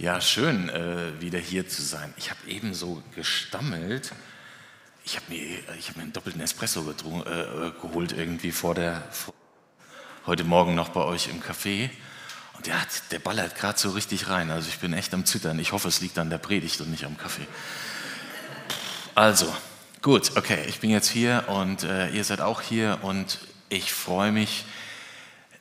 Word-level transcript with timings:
Ja, 0.00 0.20
schön, 0.20 0.68
äh, 0.68 1.20
wieder 1.20 1.40
hier 1.40 1.68
zu 1.68 1.82
sein. 1.82 2.14
Ich 2.18 2.30
habe 2.30 2.38
eben 2.46 2.72
so 2.72 3.02
gestammelt. 3.16 4.12
Ich 5.04 5.16
habe 5.16 5.26
mir, 5.28 5.58
hab 5.88 5.96
mir 5.96 6.04
einen 6.04 6.12
doppelten 6.12 6.40
Espresso 6.40 6.84
getrun, 6.84 7.22
äh, 7.26 7.72
geholt 7.82 8.12
irgendwie 8.12 8.52
vor 8.52 8.76
der, 8.76 9.02
vor, 9.10 9.34
heute 10.26 10.44
Morgen 10.44 10.76
noch 10.76 10.90
bei 10.90 11.00
euch 11.00 11.26
im 11.26 11.42
Café. 11.42 11.90
Und 12.56 12.68
der, 12.68 12.80
hat, 12.80 12.88
der 13.10 13.18
ballert 13.18 13.56
gerade 13.56 13.76
so 13.76 13.90
richtig 13.90 14.28
rein. 14.28 14.52
Also 14.52 14.68
ich 14.68 14.78
bin 14.78 14.92
echt 14.92 15.12
am 15.14 15.24
Zittern. 15.24 15.58
Ich 15.58 15.72
hoffe, 15.72 15.88
es 15.88 16.00
liegt 16.00 16.16
an 16.20 16.30
der 16.30 16.38
Predigt 16.38 16.80
und 16.80 16.92
nicht 16.92 17.04
am 17.04 17.16
Kaffee. 17.16 17.48
Also, 19.16 19.52
gut, 20.00 20.36
okay, 20.36 20.64
ich 20.68 20.78
bin 20.78 20.90
jetzt 20.90 21.08
hier 21.08 21.46
und 21.48 21.82
äh, 21.82 22.10
ihr 22.10 22.22
seid 22.22 22.40
auch 22.40 22.60
hier 22.60 23.00
und 23.02 23.40
ich 23.68 23.92
freue 23.92 24.30
mich, 24.30 24.64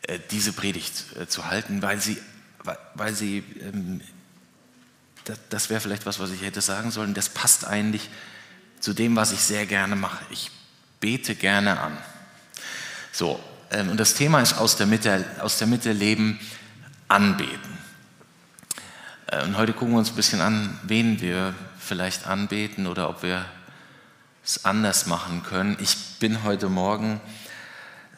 äh, 0.04 0.20
diese 0.30 0.54
Predigt 0.54 1.06
äh, 1.20 1.26
zu 1.26 1.48
halten, 1.50 1.82
weil 1.82 2.00
sie, 2.00 2.22
weil, 2.64 2.78
weil 2.94 3.16
sie 3.16 3.44
ähm, 3.62 4.02
das, 5.28 5.40
das 5.50 5.70
wäre 5.70 5.82
vielleicht 5.82 6.06
was, 6.06 6.20
was 6.20 6.32
ich 6.32 6.42
hätte 6.42 6.62
sagen 6.62 6.92
sollen, 6.92 7.14
das 7.14 7.30
passt 7.30 7.66
eigentlich 7.66 8.10
zu 8.80 8.94
dem, 8.94 9.16
was 9.16 9.32
ich 9.32 9.42
sehr 9.42 9.66
gerne 9.66 9.96
mache. 9.96 10.24
Ich 10.30 10.52
bete 11.00 11.36
gerne 11.36 11.80
an. 11.80 11.98
So, 13.12 13.40
ähm, 13.72 13.90
und 13.90 14.00
das 14.00 14.14
Thema 14.14 14.42
ist 14.42 14.54
aus 14.54 14.78
der 14.78 14.88
Mitte, 14.88 15.26
aus 15.40 15.58
der 15.58 15.68
Mitte 15.68 15.92
leben, 15.92 16.40
anbeten. 17.08 17.78
Äh, 19.28 19.44
und 19.44 19.58
heute 19.58 19.74
gucken 19.74 19.94
wir 19.94 20.00
uns 20.00 20.12
ein 20.12 20.16
bisschen 20.16 20.42
an, 20.42 20.80
wen 20.84 21.20
wir 21.20 21.54
vielleicht 21.80 22.28
anbeten 22.28 22.88
oder 22.88 23.10
ob 23.10 23.24
wir 23.24 23.46
es 24.46 24.64
anders 24.66 25.08
machen 25.08 25.44
können. 25.44 25.78
Ich 25.82 25.98
bin 26.20 26.44
heute 26.44 26.70
Morgen, 26.70 27.20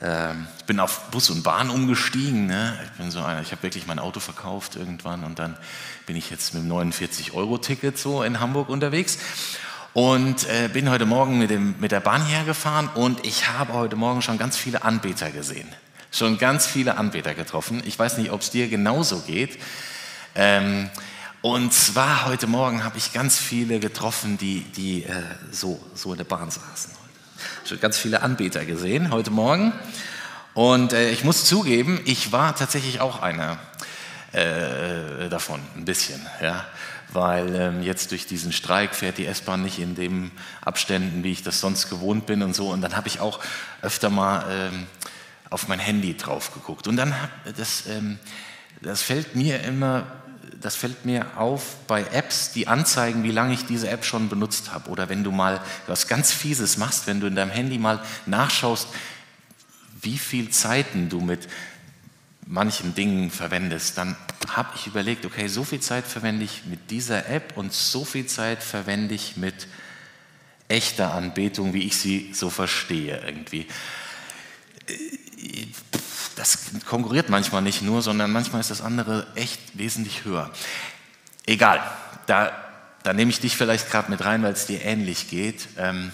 ich 0.02 0.66
bin 0.66 0.80
auf 0.80 1.12
Bus 1.12 1.30
und 1.30 1.44
Bahn 1.44 1.70
umgestiegen. 1.70 2.48
Ne? 2.48 2.80
Ich 2.86 2.92
bin 2.92 3.12
so 3.12 3.22
einer, 3.22 3.42
ich 3.42 3.52
habe 3.52 3.64
wirklich 3.64 3.86
mein 3.86 4.00
Auto 4.00 4.22
verkauft 4.22 4.78
irgendwann 4.78 5.26
und 5.26 5.40
dann 5.40 5.58
bin 6.06 6.16
ich 6.16 6.30
jetzt 6.30 6.54
mit 6.54 6.64
dem 6.64 6.72
49-Euro-Ticket 6.72 7.98
so 7.98 8.24
in 8.24 8.40
Hamburg 8.40 8.70
unterwegs 8.70 9.20
und 9.94 10.48
äh, 10.48 10.70
bin 10.70 10.90
heute 10.90 11.06
Morgen 11.06 11.38
mit, 11.38 11.50
dem, 11.50 11.76
mit 11.80 11.92
der 11.92 12.00
Bahn 12.00 12.26
hergefahren 12.26 12.88
und 12.96 13.26
ich 13.26 13.50
habe 13.50 13.74
heute 13.74 13.98
Morgen 13.98 14.22
schon 14.22 14.38
ganz 14.38 14.56
viele 14.56 14.84
Anbeter 14.84 15.32
gesehen. 15.32 15.68
Schon 16.12 16.38
ganz 16.38 16.66
viele 16.66 16.98
Anbeter 16.98 17.34
getroffen. 17.34 17.84
Ich 17.86 18.00
weiß 18.00 18.18
nicht, 18.18 18.32
ob 18.32 18.42
es 18.42 18.52
dir 18.52 18.70
genauso 18.70 19.20
geht. 19.20 19.60
Ähm, 20.34 20.90
und 21.42 21.74
zwar 21.74 22.26
heute 22.26 22.48
Morgen 22.48 22.84
habe 22.84 22.98
ich 22.98 23.14
ganz 23.14 23.38
viele 23.38 23.80
getroffen, 23.80 24.38
die, 24.38 24.62
die 24.62 25.04
äh, 25.04 25.22
so, 25.52 25.84
so 25.94 26.12
in 26.12 26.18
der 26.18 26.26
Bahn 26.26 26.50
saßen. 26.50 26.99
Schon 27.66 27.80
ganz 27.80 27.98
viele 27.98 28.22
Anbeter 28.22 28.66
gesehen 28.66 29.12
heute 29.12 29.32
Morgen. 29.32 29.74
Und 30.54 30.94
äh, 30.94 31.12
ich 31.12 31.24
muss 31.24 31.46
zugeben, 31.46 32.02
ich 32.06 32.32
war 32.32 32.56
tatsächlich 32.56 33.02
auch 33.02 33.22
einer 33.22 33.60
äh, 34.32 35.30
davon, 35.30 35.62
ein 35.76 35.86
bisschen. 35.86 36.26
Ja? 36.42 36.66
Weil 37.12 37.56
ähm, 37.56 37.84
jetzt 37.84 38.12
durch 38.12 38.28
diesen 38.28 38.52
Streik 38.52 38.96
fährt 38.96 39.18
die 39.18 39.26
S-Bahn 39.26 39.62
nicht 39.62 39.80
in 39.80 39.96
den 39.96 40.32
Abständen, 40.62 41.24
wie 41.24 41.32
ich 41.32 41.44
das 41.44 41.60
sonst 41.60 41.90
gewohnt 41.90 42.26
bin 42.26 42.44
und 42.44 42.56
so. 42.56 42.70
Und 42.70 42.82
dann 42.82 42.96
habe 42.96 43.08
ich 43.08 43.20
auch 43.20 43.40
öfter 43.82 44.10
mal 44.10 44.46
ähm, 44.50 44.88
auf 45.50 45.68
mein 45.68 45.80
Handy 45.80 46.16
drauf 46.16 46.54
geguckt. 46.54 46.88
Und 46.88 46.98
dann, 46.98 47.16
das, 47.58 47.86
ähm, 47.88 48.20
das 48.82 49.02
fällt 49.02 49.36
mir 49.36 49.62
immer 49.64 50.19
das 50.62 50.76
fällt 50.76 51.06
mir 51.06 51.38
auf 51.38 51.76
bei 51.88 52.04
Apps, 52.04 52.52
die 52.52 52.68
anzeigen, 52.68 53.24
wie 53.24 53.32
lange 53.32 53.54
ich 53.54 53.66
diese 53.66 53.90
App 53.90 54.06
schon 54.06 54.30
benutzt 54.30 54.72
habe. 54.72 54.90
Oder 54.90 55.10
wenn 55.10 55.24
du 55.24 55.32
mal 55.32 55.62
was 55.88 56.08
ganz 56.08 56.32
Fieses 56.32 56.78
machst, 56.78 57.08
wenn 57.08 57.20
du 57.20 57.28
in 57.28 57.36
deinem 57.36 57.52
Handy 57.52 57.78
mal 57.78 58.04
nachschaust, 58.26 58.88
wie 60.02 60.18
viel 60.18 60.50
Zeiten 60.50 61.10
du 61.10 61.20
mit 61.20 61.48
manchen 62.46 62.96
Dingen 62.96 63.30
verwendest, 63.32 63.98
dann 63.98 64.16
habe 64.48 64.70
ich 64.76 64.88
überlegt, 64.88 65.26
okay, 65.26 65.48
so 65.48 65.64
viel 65.64 65.82
Zeit 65.82 66.06
verwende 66.06 66.46
ich 66.46 66.66
mit 66.66 66.90
dieser 66.90 67.30
App 67.30 67.58
und 67.58 67.74
so 67.74 68.06
viel 68.06 68.26
Zeit 68.26 68.64
verwende 68.64 69.14
ich 69.14 69.38
mit 69.38 69.68
echter 70.68 71.14
Anbetung, 71.14 71.74
wie 71.74 71.84
ich 71.84 71.98
sie 71.98 72.32
so 72.34 72.50
verstehe 72.50 73.22
irgendwie 73.26 73.68
das 76.40 76.58
konkurriert 76.86 77.30
manchmal 77.30 77.62
nicht 77.62 77.82
nur, 77.82 78.02
sondern 78.02 78.32
manchmal 78.32 78.62
ist 78.62 78.72
das 78.72 78.82
andere 78.82 79.28
echt 79.36 79.78
wesentlich 79.78 80.24
höher. 80.24 80.50
Egal, 81.46 81.84
da, 82.28 82.54
da 83.04 83.12
nehme 83.12 83.30
ich 83.30 83.42
dich 83.42 83.58
vielleicht 83.58 83.92
gerade 83.92 84.10
mit 84.10 84.24
rein, 84.24 84.42
weil 84.42 84.54
es 84.54 84.66
dir 84.66 84.82
ähnlich 84.82 85.30
geht. 85.30 85.68
Ähm, 85.78 86.14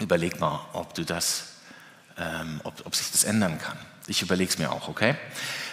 überleg 0.00 0.40
mal, 0.40 0.60
ob 0.72 0.94
du 0.94 1.04
das, 1.04 1.44
ähm, 2.18 2.60
ob, 2.64 2.84
ob 2.84 2.96
sich 2.96 3.12
das 3.12 3.22
ändern 3.22 3.60
kann. 3.60 3.78
Ich 4.08 4.22
überlege 4.22 4.50
es 4.50 4.58
mir 4.58 4.72
auch, 4.72 4.88
okay? 4.88 5.14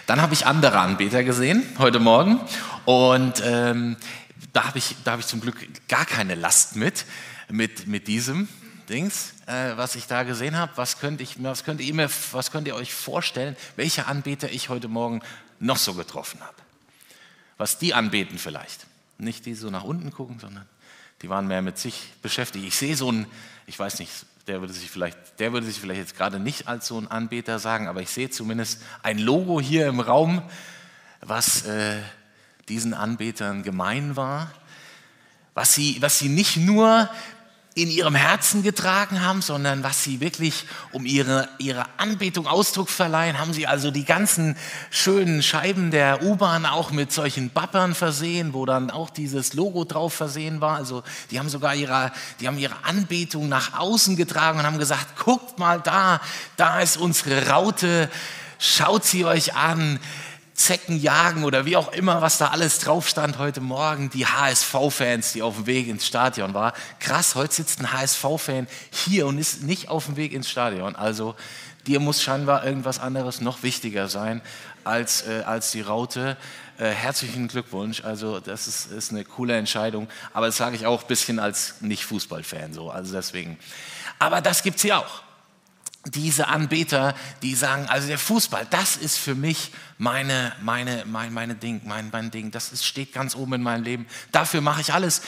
Dann 0.06 0.22
habe 0.22 0.32
ich 0.32 0.46
andere 0.46 0.78
Anbeter 0.78 1.24
gesehen 1.24 1.64
heute 1.78 1.98
Morgen 1.98 2.40
und 2.84 3.42
ähm, 3.44 3.96
da 4.52 4.64
habe 4.64 4.78
ich, 4.78 4.94
hab 5.06 5.18
ich 5.18 5.26
zum 5.26 5.40
Glück 5.40 5.56
gar 5.88 6.06
keine 6.06 6.36
Last 6.36 6.76
mit, 6.76 7.04
mit, 7.50 7.88
mit 7.88 8.06
diesem. 8.06 8.48
Dings, 8.88 9.34
äh, 9.46 9.76
was 9.76 9.94
ich 9.94 10.06
da 10.06 10.22
gesehen 10.22 10.56
habe. 10.56 10.72
Was 10.76 10.98
könnt, 10.98 11.20
was, 11.20 11.64
ihr 11.66 12.10
was 12.32 12.50
könnt 12.50 12.66
ihr 12.66 12.74
euch 12.74 12.92
vorstellen, 12.92 13.56
welche 13.76 14.06
Anbeter 14.06 14.50
ich 14.50 14.68
heute 14.68 14.88
Morgen 14.88 15.22
noch 15.58 15.76
so 15.76 15.94
getroffen 15.94 16.40
habe? 16.40 16.56
Was 17.58 17.78
die 17.78 17.94
anbeten 17.94 18.38
vielleicht. 18.38 18.86
Nicht 19.18 19.46
die 19.46 19.54
so 19.54 19.70
nach 19.70 19.84
unten 19.84 20.10
gucken, 20.10 20.38
sondern 20.40 20.66
die 21.22 21.28
waren 21.28 21.46
mehr 21.46 21.62
mit 21.62 21.78
sich 21.78 22.12
beschäftigt. 22.22 22.66
Ich 22.66 22.76
sehe 22.76 22.96
so 22.96 23.08
einen, 23.08 23.26
ich 23.66 23.78
weiß 23.78 24.00
nicht, 24.00 24.10
der 24.48 24.60
würde 24.60 24.72
sich 24.72 24.90
vielleicht, 24.90 25.38
der 25.38 25.52
würde 25.52 25.66
sich 25.66 25.78
vielleicht 25.78 26.00
jetzt 26.00 26.16
gerade 26.16 26.40
nicht 26.40 26.66
als 26.66 26.88
so 26.88 26.98
ein 26.98 27.08
Anbeter 27.08 27.58
sagen, 27.58 27.86
aber 27.86 28.02
ich 28.02 28.10
sehe 28.10 28.30
zumindest 28.30 28.80
ein 29.02 29.18
Logo 29.18 29.60
hier 29.60 29.86
im 29.86 30.00
Raum, 30.00 30.42
was 31.20 31.64
äh, 31.64 32.00
diesen 32.68 32.94
Anbetern 32.94 33.62
gemein 33.62 34.16
war. 34.16 34.50
Was 35.54 35.74
sie, 35.74 36.00
was 36.00 36.18
sie 36.18 36.28
nicht 36.28 36.56
nur 36.56 37.10
in 37.74 37.88
ihrem 37.90 38.14
Herzen 38.14 38.62
getragen 38.62 39.22
haben, 39.22 39.40
sondern 39.40 39.82
was 39.82 40.04
sie 40.04 40.20
wirklich 40.20 40.66
um 40.92 41.06
ihre, 41.06 41.48
ihre 41.58 41.86
Anbetung 41.96 42.46
Ausdruck 42.46 42.90
verleihen, 42.90 43.38
haben 43.38 43.54
sie 43.54 43.66
also 43.66 43.90
die 43.90 44.04
ganzen 44.04 44.56
schönen 44.90 45.42
Scheiben 45.42 45.90
der 45.90 46.22
U-Bahn 46.22 46.66
auch 46.66 46.90
mit 46.90 47.12
solchen 47.12 47.48
Bappern 47.48 47.94
versehen, 47.94 48.52
wo 48.52 48.66
dann 48.66 48.90
auch 48.90 49.08
dieses 49.08 49.54
Logo 49.54 49.84
drauf 49.84 50.12
versehen 50.12 50.60
war. 50.60 50.76
Also 50.76 51.02
die 51.30 51.38
haben 51.38 51.48
sogar 51.48 51.74
ihre, 51.74 52.12
die 52.40 52.46
haben 52.46 52.58
ihre 52.58 52.84
Anbetung 52.84 53.48
nach 53.48 53.78
außen 53.78 54.16
getragen 54.16 54.58
und 54.58 54.66
haben 54.66 54.78
gesagt, 54.78 55.16
guckt 55.24 55.58
mal 55.58 55.80
da, 55.80 56.20
da 56.58 56.80
ist 56.80 56.98
unsere 56.98 57.48
Raute, 57.48 58.10
schaut 58.58 59.04
sie 59.04 59.24
euch 59.24 59.54
an 59.54 59.98
Zecken 60.62 61.00
jagen 61.00 61.42
oder 61.42 61.66
wie 61.66 61.76
auch 61.76 61.92
immer, 61.92 62.22
was 62.22 62.38
da 62.38 62.48
alles 62.48 62.78
drauf 62.78 63.08
stand 63.08 63.38
heute 63.38 63.60
Morgen. 63.60 64.10
Die 64.10 64.26
HSV-Fans, 64.26 65.32
die 65.32 65.42
auf 65.42 65.56
dem 65.56 65.66
Weg 65.66 65.88
ins 65.88 66.06
Stadion 66.06 66.54
waren. 66.54 66.72
Krass, 67.00 67.34
heute 67.34 67.52
sitzt 67.52 67.80
ein 67.80 67.92
HSV-Fan 67.92 68.68
hier 68.92 69.26
und 69.26 69.38
ist 69.38 69.64
nicht 69.64 69.88
auf 69.88 70.06
dem 70.06 70.14
Weg 70.14 70.32
ins 70.32 70.48
Stadion. 70.48 70.94
Also 70.94 71.34
dir 71.88 71.98
muss 71.98 72.22
scheinbar 72.22 72.64
irgendwas 72.64 73.00
anderes 73.00 73.40
noch 73.40 73.64
wichtiger 73.64 74.06
sein 74.06 74.40
als, 74.84 75.26
äh, 75.26 75.42
als 75.44 75.72
die 75.72 75.80
Raute. 75.80 76.36
Äh, 76.78 76.90
herzlichen 76.90 77.48
Glückwunsch. 77.48 78.04
Also 78.04 78.38
das 78.38 78.68
ist, 78.68 78.92
ist 78.92 79.10
eine 79.10 79.24
coole 79.24 79.56
Entscheidung. 79.56 80.06
Aber 80.32 80.46
das 80.46 80.58
sage 80.58 80.76
ich 80.76 80.86
auch 80.86 81.02
ein 81.02 81.08
bisschen 81.08 81.40
als 81.40 81.74
Nicht-Fußball-Fan 81.80 82.72
so. 82.72 82.88
Also 82.88 83.14
deswegen. 83.14 83.58
Aber 84.20 84.40
das 84.40 84.62
gibt 84.62 84.76
es 84.76 84.82
hier 84.82 85.00
auch 85.00 85.22
diese 86.06 86.48
Anbeter, 86.48 87.14
die 87.42 87.54
sagen, 87.54 87.86
also 87.86 88.08
der 88.08 88.18
Fußball, 88.18 88.66
das 88.70 88.96
ist 88.96 89.18
für 89.18 89.34
mich 89.34 89.70
meine, 89.98 90.52
meine, 90.60 91.04
mein, 91.06 91.32
meine 91.32 91.54
Ding, 91.54 91.80
mein, 91.84 92.10
mein 92.12 92.30
Ding, 92.30 92.50
das 92.50 92.72
ist, 92.72 92.84
steht 92.84 93.12
ganz 93.12 93.36
oben 93.36 93.54
in 93.54 93.62
meinem 93.62 93.84
Leben. 93.84 94.06
Dafür 94.32 94.60
mache 94.60 94.80
ich 94.80 94.92
alles. 94.92 95.22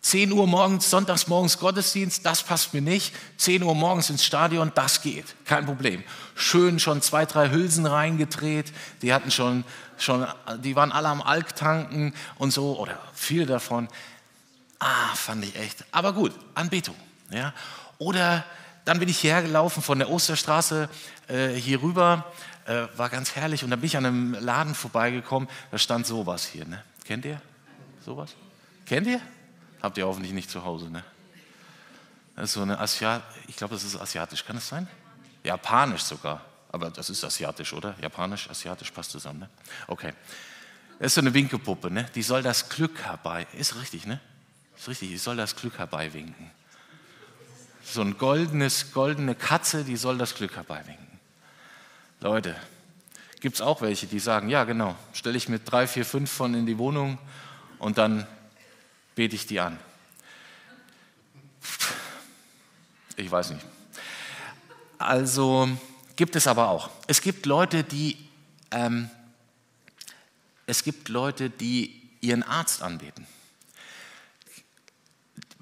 10 0.00 0.32
Uhr 0.32 0.48
morgens, 0.48 0.90
sonntags 0.90 1.28
morgens 1.28 1.60
Gottesdienst, 1.60 2.26
das 2.26 2.42
passt 2.42 2.74
mir 2.74 2.82
nicht. 2.82 3.14
10 3.36 3.62
Uhr 3.62 3.74
morgens 3.76 4.10
ins 4.10 4.24
Stadion, 4.24 4.72
das 4.74 5.00
geht, 5.00 5.26
kein 5.44 5.64
Problem. 5.64 6.02
Schön 6.34 6.80
schon 6.80 7.00
zwei, 7.02 7.24
drei 7.24 7.50
Hülsen 7.50 7.86
reingedreht, 7.86 8.72
die 9.00 9.14
hatten 9.14 9.30
schon, 9.30 9.62
schon 9.98 10.26
die 10.58 10.74
waren 10.74 10.90
alle 10.90 11.08
am 11.08 11.22
Alk 11.22 11.54
tanken 11.54 12.14
und 12.36 12.52
so, 12.52 12.76
oder 12.80 12.98
viele 13.14 13.46
davon. 13.46 13.88
Ah, 14.80 15.14
fand 15.14 15.44
ich 15.44 15.54
echt. 15.54 15.84
Aber 15.92 16.12
gut, 16.12 16.32
Anbetung. 16.56 16.96
Ja? 17.30 17.54
Oder 17.98 18.44
dann 18.84 18.98
bin 18.98 19.08
ich 19.08 19.18
hierher 19.18 19.42
gelaufen 19.42 19.82
von 19.82 19.98
der 19.98 20.10
Osterstraße 20.10 20.88
äh, 21.28 21.48
hier 21.50 21.82
rüber, 21.82 22.32
äh, 22.66 22.86
war 22.96 23.08
ganz 23.08 23.34
herrlich 23.36 23.64
und 23.64 23.70
dann 23.70 23.80
bin 23.80 23.86
ich 23.86 23.96
an 23.96 24.06
einem 24.06 24.34
Laden 24.34 24.74
vorbeigekommen, 24.74 25.48
da 25.70 25.78
stand 25.78 26.06
sowas 26.06 26.46
hier. 26.46 26.64
Ne? 26.64 26.82
Kennt 27.04 27.24
ihr 27.24 27.40
sowas? 28.04 28.34
Kennt 28.86 29.06
ihr? 29.06 29.20
Habt 29.80 29.98
ihr 29.98 30.06
hoffentlich 30.06 30.32
nicht 30.32 30.50
zu 30.50 30.64
Hause, 30.64 30.90
ne? 30.90 31.04
Das 32.34 32.44
ist 32.46 32.52
so 32.54 32.62
eine 32.62 32.78
Asiat, 32.78 33.22
ich 33.46 33.56
glaube, 33.56 33.74
das 33.74 33.84
ist 33.84 34.00
asiatisch, 34.00 34.44
kann 34.44 34.56
es 34.56 34.66
sein? 34.66 34.88
Japanisch 35.44 36.02
sogar, 36.02 36.40
aber 36.70 36.90
das 36.90 37.10
ist 37.10 37.22
asiatisch, 37.22 37.72
oder? 37.74 37.94
Japanisch, 38.00 38.48
asiatisch 38.48 38.90
passt 38.90 39.10
zusammen, 39.10 39.40
ne? 39.40 39.50
Okay. 39.86 40.12
Das 40.98 41.08
ist 41.08 41.14
so 41.16 41.20
eine 41.20 41.34
Winkepuppe, 41.34 41.90
ne? 41.90 42.06
Die 42.14 42.22
soll 42.22 42.42
das 42.42 42.68
Glück 42.68 43.02
herbei, 43.02 43.46
ist 43.52 43.76
richtig, 43.76 44.06
ne? 44.06 44.20
Ist 44.76 44.88
richtig, 44.88 45.10
die 45.10 45.18
soll 45.18 45.36
das 45.36 45.54
Glück 45.56 45.78
herbeiwinken 45.78 46.50
so 47.84 48.00
eine 48.00 48.14
goldenes, 48.14 48.92
goldene 48.92 49.34
Katze, 49.34 49.84
die 49.84 49.96
soll 49.96 50.18
das 50.18 50.34
Glück 50.34 50.56
herbeiwinken. 50.56 51.20
Leute, 52.20 52.56
gibt 53.40 53.56
es 53.56 53.60
auch 53.60 53.82
welche, 53.82 54.06
die 54.06 54.20
sagen, 54.20 54.48
ja 54.48 54.64
genau, 54.64 54.94
stelle 55.12 55.36
ich 55.36 55.48
mit 55.48 55.70
drei, 55.70 55.86
vier, 55.86 56.04
fünf 56.04 56.30
von 56.30 56.54
in 56.54 56.66
die 56.66 56.78
Wohnung 56.78 57.18
und 57.78 57.98
dann 57.98 58.26
bete 59.14 59.34
ich 59.34 59.46
die 59.46 59.60
an. 59.60 59.78
Ich 63.16 63.30
weiß 63.30 63.50
nicht. 63.50 63.66
Also 64.98 65.68
gibt 66.16 66.36
es 66.36 66.46
aber 66.46 66.68
auch. 66.68 66.90
Es 67.08 67.20
gibt 67.20 67.46
Leute, 67.46 67.82
die, 67.82 68.16
ähm, 68.70 69.10
es 70.66 70.84
gibt 70.84 71.08
Leute, 71.08 71.50
die 71.50 72.00
ihren 72.20 72.44
Arzt 72.44 72.82
anbeten, 72.82 73.26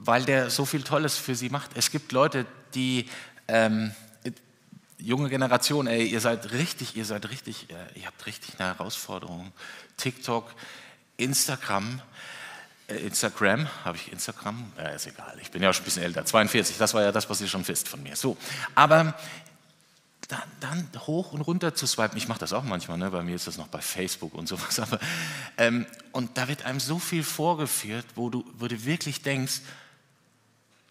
weil 0.02 0.24
der 0.24 0.50
so 0.50 0.64
viel 0.64 0.82
Tolles 0.82 1.16
für 1.16 1.34
sie 1.34 1.50
macht. 1.50 1.70
Es 1.74 1.90
gibt 1.90 2.12
Leute, 2.12 2.46
die 2.74 3.08
ähm, 3.48 3.92
junge 4.98 5.28
Generation, 5.28 5.86
ey, 5.86 6.06
ihr 6.06 6.20
seid 6.20 6.52
richtig, 6.52 6.96
ihr 6.96 7.04
seid 7.04 7.28
richtig, 7.30 7.68
äh, 7.70 7.98
ihr 7.98 8.06
habt 8.06 8.26
richtig 8.26 8.58
eine 8.58 8.68
Herausforderung. 8.70 9.52
TikTok, 9.96 10.50
Instagram, 11.16 12.00
äh, 12.88 12.96
Instagram, 12.96 13.68
habe 13.84 13.98
ich 13.98 14.10
Instagram? 14.10 14.72
Ja, 14.78 14.88
ist 14.88 15.06
egal, 15.06 15.38
ich 15.40 15.50
bin 15.50 15.62
ja 15.62 15.72
schon 15.72 15.82
ein 15.82 15.84
bisschen 15.84 16.02
älter, 16.02 16.24
42, 16.24 16.78
das 16.78 16.94
war 16.94 17.02
ja 17.02 17.12
das, 17.12 17.28
was 17.28 17.40
ihr 17.40 17.48
schon 17.48 17.66
wisst 17.68 17.88
von 17.88 18.02
mir. 18.02 18.16
So, 18.16 18.36
aber 18.74 19.14
dann, 20.28 20.42
dann 20.60 20.88
hoch 21.06 21.32
und 21.32 21.40
runter 21.42 21.74
zu 21.74 21.86
swipen, 21.86 22.16
ich 22.16 22.28
mache 22.28 22.38
das 22.38 22.52
auch 22.52 22.62
manchmal, 22.62 22.98
ne? 22.98 23.10
bei 23.10 23.22
mir 23.22 23.34
ist 23.34 23.46
das 23.46 23.58
noch 23.58 23.68
bei 23.68 23.80
Facebook 23.80 24.34
und 24.34 24.48
sowas, 24.48 24.78
aber, 24.80 24.98
ähm, 25.58 25.86
und 26.12 26.38
da 26.38 26.48
wird 26.48 26.64
einem 26.64 26.80
so 26.80 26.98
viel 26.98 27.24
vorgeführt, 27.24 28.06
wo 28.14 28.30
du, 28.30 28.44
wo 28.54 28.68
du 28.68 28.84
wirklich 28.84 29.22
denkst, 29.22 29.60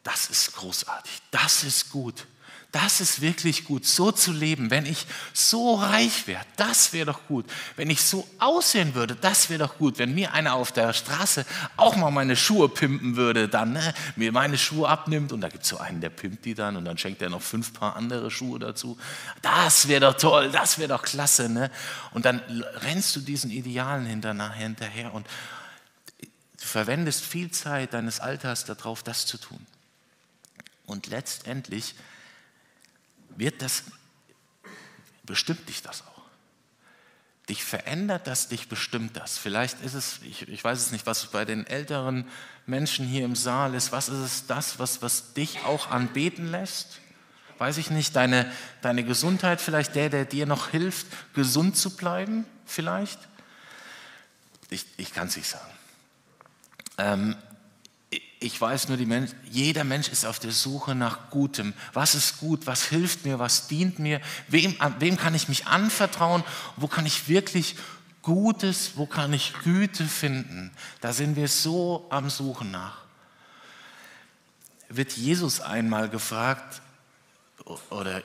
das 0.10 0.28
ist 0.28 0.56
großartig, 0.56 1.22
das 1.30 1.64
ist 1.64 1.92
gut. 1.92 2.26
Das 2.72 3.02
ist 3.02 3.22
wirklich 3.22 3.66
gut, 3.66 3.84
so 3.86 4.12
zu 4.12 4.32
leben. 4.32 4.70
Wenn 4.70 4.86
ich 4.86 5.08
so 5.34 5.74
reich 5.74 6.28
wäre, 6.28 6.42
das 6.56 6.94
wäre 6.94 7.08
doch 7.08 7.26
gut. 7.28 7.46
Wenn 7.76 7.90
ich 7.90 8.04
so 8.04 8.28
aussehen 8.38 8.94
würde, 8.94 9.16
das 9.16 9.50
wäre 9.50 9.66
doch 9.66 9.80
gut. 9.80 9.98
Wenn 9.98 10.14
mir 10.14 10.34
einer 10.34 10.54
auf 10.54 10.72
der 10.72 10.94
Straße 10.94 11.48
auch 11.78 11.96
mal 11.96 12.12
meine 12.12 12.36
Schuhe 12.36 12.70
pimpen 12.70 13.16
würde, 13.16 13.50
dann 13.50 13.74
ne, 13.74 13.94
mir 14.16 14.32
meine 14.32 14.56
Schuhe 14.56 14.88
abnimmt 14.88 15.32
und 15.32 15.42
da 15.42 15.50
gibt 15.50 15.64
es 15.64 15.70
so 15.70 15.80
einen, 15.80 16.00
der 16.00 16.12
pimpt 16.12 16.46
die 16.46 16.54
dann 16.54 16.78
und 16.78 16.86
dann 16.86 17.00
schenkt 17.00 17.24
er 17.24 17.30
noch 17.30 17.42
fünf 17.42 17.74
Paar 17.74 17.96
andere 17.96 18.30
Schuhe 18.30 18.60
dazu. 18.60 19.00
Das 19.42 19.88
wäre 19.88 20.02
doch 20.02 20.18
toll, 20.18 20.52
das 20.52 20.78
wäre 20.78 20.90
doch 20.90 21.02
klasse. 21.02 21.50
Ne? 21.50 21.72
Und 22.12 22.26
dann 22.26 22.40
rennst 22.82 23.16
du 23.16 23.20
diesen 23.20 23.50
Idealen 23.50 24.06
hinterher 24.06 25.12
und 25.12 25.26
du 26.22 26.66
verwendest 26.66 27.26
viel 27.26 27.50
Zeit 27.50 27.94
deines 27.94 28.20
Alters 28.20 28.66
darauf, 28.66 29.02
das 29.02 29.26
zu 29.26 29.40
tun. 29.40 29.66
Und 30.90 31.08
letztendlich 31.08 31.96
wird 33.36 33.62
das, 33.62 33.84
bestimmt 35.24 35.70
dich 35.70 35.84
das 35.84 36.02
auch. 36.02 36.24
Dich 37.48 37.64
verändert 37.64 38.26
das, 38.28 38.48
dich 38.48 38.68
bestimmt 38.70 39.16
das. 39.16 39.38
Vielleicht 39.38 39.82
ist 39.82 39.94
es, 39.94 40.20
ich, 40.24 40.48
ich 40.48 40.64
weiß 40.64 40.80
es 40.80 40.92
nicht, 40.92 41.06
was 41.06 41.28
bei 41.28 41.46
den 41.46 41.66
älteren 41.66 42.28
Menschen 42.66 43.08
hier 43.08 43.24
im 43.24 43.36
Saal 43.36 43.76
ist, 43.76 43.92
was 43.92 44.10
ist 44.10 44.18
es 44.18 44.48
das, 44.48 44.80
was, 44.80 45.02
was 45.02 45.34
dich 45.34 45.60
auch 45.66 45.90
anbeten 45.92 46.48
lässt? 46.50 47.00
Weiß 47.60 47.78
ich 47.78 47.92
nicht, 47.92 48.16
deine, 48.16 48.52
deine 48.82 49.04
Gesundheit, 49.04 49.62
vielleicht 49.62 49.94
der, 49.94 50.10
der 50.10 50.26
dir 50.26 50.46
noch 50.46 50.70
hilft, 50.70 51.06
gesund 51.34 51.78
zu 51.78 51.96
bleiben, 51.96 52.46
vielleicht? 52.66 53.20
Ich, 54.70 54.86
ich 54.98 55.14
kann 55.14 55.28
es 55.28 55.38
nicht 55.38 55.50
sagen. 55.50 55.72
Ähm, 56.98 57.36
ich 58.40 58.60
weiß 58.60 58.88
nur, 58.88 58.98
Mensch, 58.98 59.32
jeder 59.50 59.84
Mensch 59.84 60.08
ist 60.08 60.26
auf 60.26 60.40
der 60.40 60.54
Suche 60.54 60.96
nach 60.96 61.30
Gutem. 61.30 61.74
Was 61.92 62.16
ist 62.16 62.40
gut? 62.40 62.68
Was 62.68 62.86
hilft 62.86 63.26
mir? 63.26 63.38
Was 63.38 63.68
dient 63.68 64.00
mir? 64.00 64.22
Wem, 64.48 64.78
wem 65.00 65.18
kann 65.18 65.36
ich 65.36 65.50
mich 65.50 65.68
anvertrauen? 65.68 66.44
Wo 66.78 66.88
kann 66.88 67.06
ich 67.06 67.28
wirklich 67.28 67.76
Gutes, 68.22 68.92
wo 68.96 69.06
kann 69.06 69.34
ich 69.34 69.54
Güte 69.64 70.06
finden? 70.06 70.72
Da 71.02 71.14
sind 71.14 71.36
wir 71.36 71.48
so 71.48 72.08
am 72.10 72.30
Suchen 72.30 72.72
nach. 72.72 72.98
Wird 74.88 75.14
Jesus 75.14 75.62
einmal 75.62 76.10
gefragt, 76.10 76.82
oder 77.90 78.24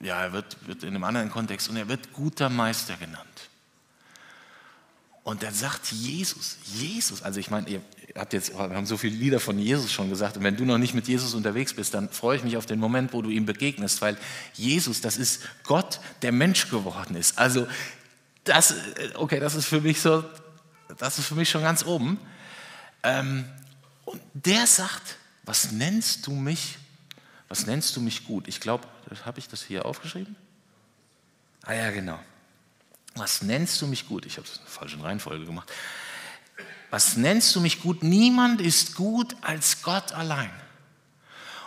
ja, 0.00 0.22
er 0.22 0.32
wird, 0.32 0.56
wird 0.66 0.82
in 0.82 0.90
einem 0.90 1.04
anderen 1.04 1.30
Kontext, 1.30 1.68
und 1.68 1.76
er 1.76 1.88
wird 1.88 2.12
guter 2.12 2.48
Meister 2.48 2.96
genannt. 2.96 3.49
Und 5.30 5.44
dann 5.44 5.54
sagt 5.54 5.92
Jesus, 5.92 6.56
Jesus, 6.64 7.22
also 7.22 7.38
ich 7.38 7.52
meine, 7.52 7.70
ihr 7.70 7.80
habt 8.16 8.32
jetzt, 8.32 8.52
wir 8.52 8.58
haben 8.58 8.84
so 8.84 8.96
viele 8.96 9.14
Lieder 9.14 9.38
von 9.38 9.60
Jesus 9.60 9.92
schon 9.92 10.10
gesagt, 10.10 10.36
und 10.36 10.42
wenn 10.42 10.56
du 10.56 10.64
noch 10.64 10.76
nicht 10.76 10.92
mit 10.92 11.06
Jesus 11.06 11.34
unterwegs 11.34 11.72
bist, 11.72 11.94
dann 11.94 12.08
freue 12.08 12.36
ich 12.36 12.42
mich 12.42 12.56
auf 12.56 12.66
den 12.66 12.80
Moment, 12.80 13.12
wo 13.12 13.22
du 13.22 13.30
ihm 13.30 13.46
begegnest, 13.46 14.02
weil 14.02 14.18
Jesus, 14.54 15.00
das 15.00 15.16
ist 15.16 15.42
Gott, 15.62 16.00
der 16.22 16.32
Mensch 16.32 16.68
geworden 16.68 17.14
ist. 17.14 17.38
Also 17.38 17.68
das, 18.42 18.74
okay, 19.14 19.38
das 19.38 19.54
ist 19.54 19.66
für 19.66 19.80
mich 19.80 20.00
so, 20.00 20.24
das 20.98 21.20
ist 21.20 21.26
für 21.26 21.36
mich 21.36 21.48
schon 21.48 21.62
ganz 21.62 21.84
oben. 21.84 22.18
Ähm, 23.04 23.44
und 24.06 24.20
der 24.34 24.66
sagt, 24.66 25.14
was 25.44 25.70
nennst 25.70 26.26
du 26.26 26.32
mich, 26.32 26.76
was 27.46 27.68
nennst 27.68 27.94
du 27.94 28.00
mich 28.00 28.24
gut? 28.24 28.48
Ich 28.48 28.58
glaube, 28.58 28.88
habe 29.24 29.38
ich 29.38 29.46
das 29.46 29.62
hier 29.62 29.86
aufgeschrieben? 29.86 30.34
Ah 31.62 31.74
ja, 31.74 31.92
genau. 31.92 32.18
Was 33.14 33.42
nennst 33.42 33.80
du 33.82 33.86
mich 33.86 34.08
gut? 34.08 34.26
Ich 34.26 34.36
habe 34.36 34.46
es 34.46 34.56
in 34.56 34.62
der 34.62 34.70
falschen 34.70 35.00
Reihenfolge 35.00 35.44
gemacht. 35.44 35.70
Was 36.90 37.16
nennst 37.16 37.54
du 37.54 37.60
mich 37.60 37.82
gut? 37.82 38.02
Niemand 38.02 38.60
ist 38.60 38.94
gut 38.94 39.36
als 39.42 39.82
Gott 39.82 40.12
allein. 40.12 40.50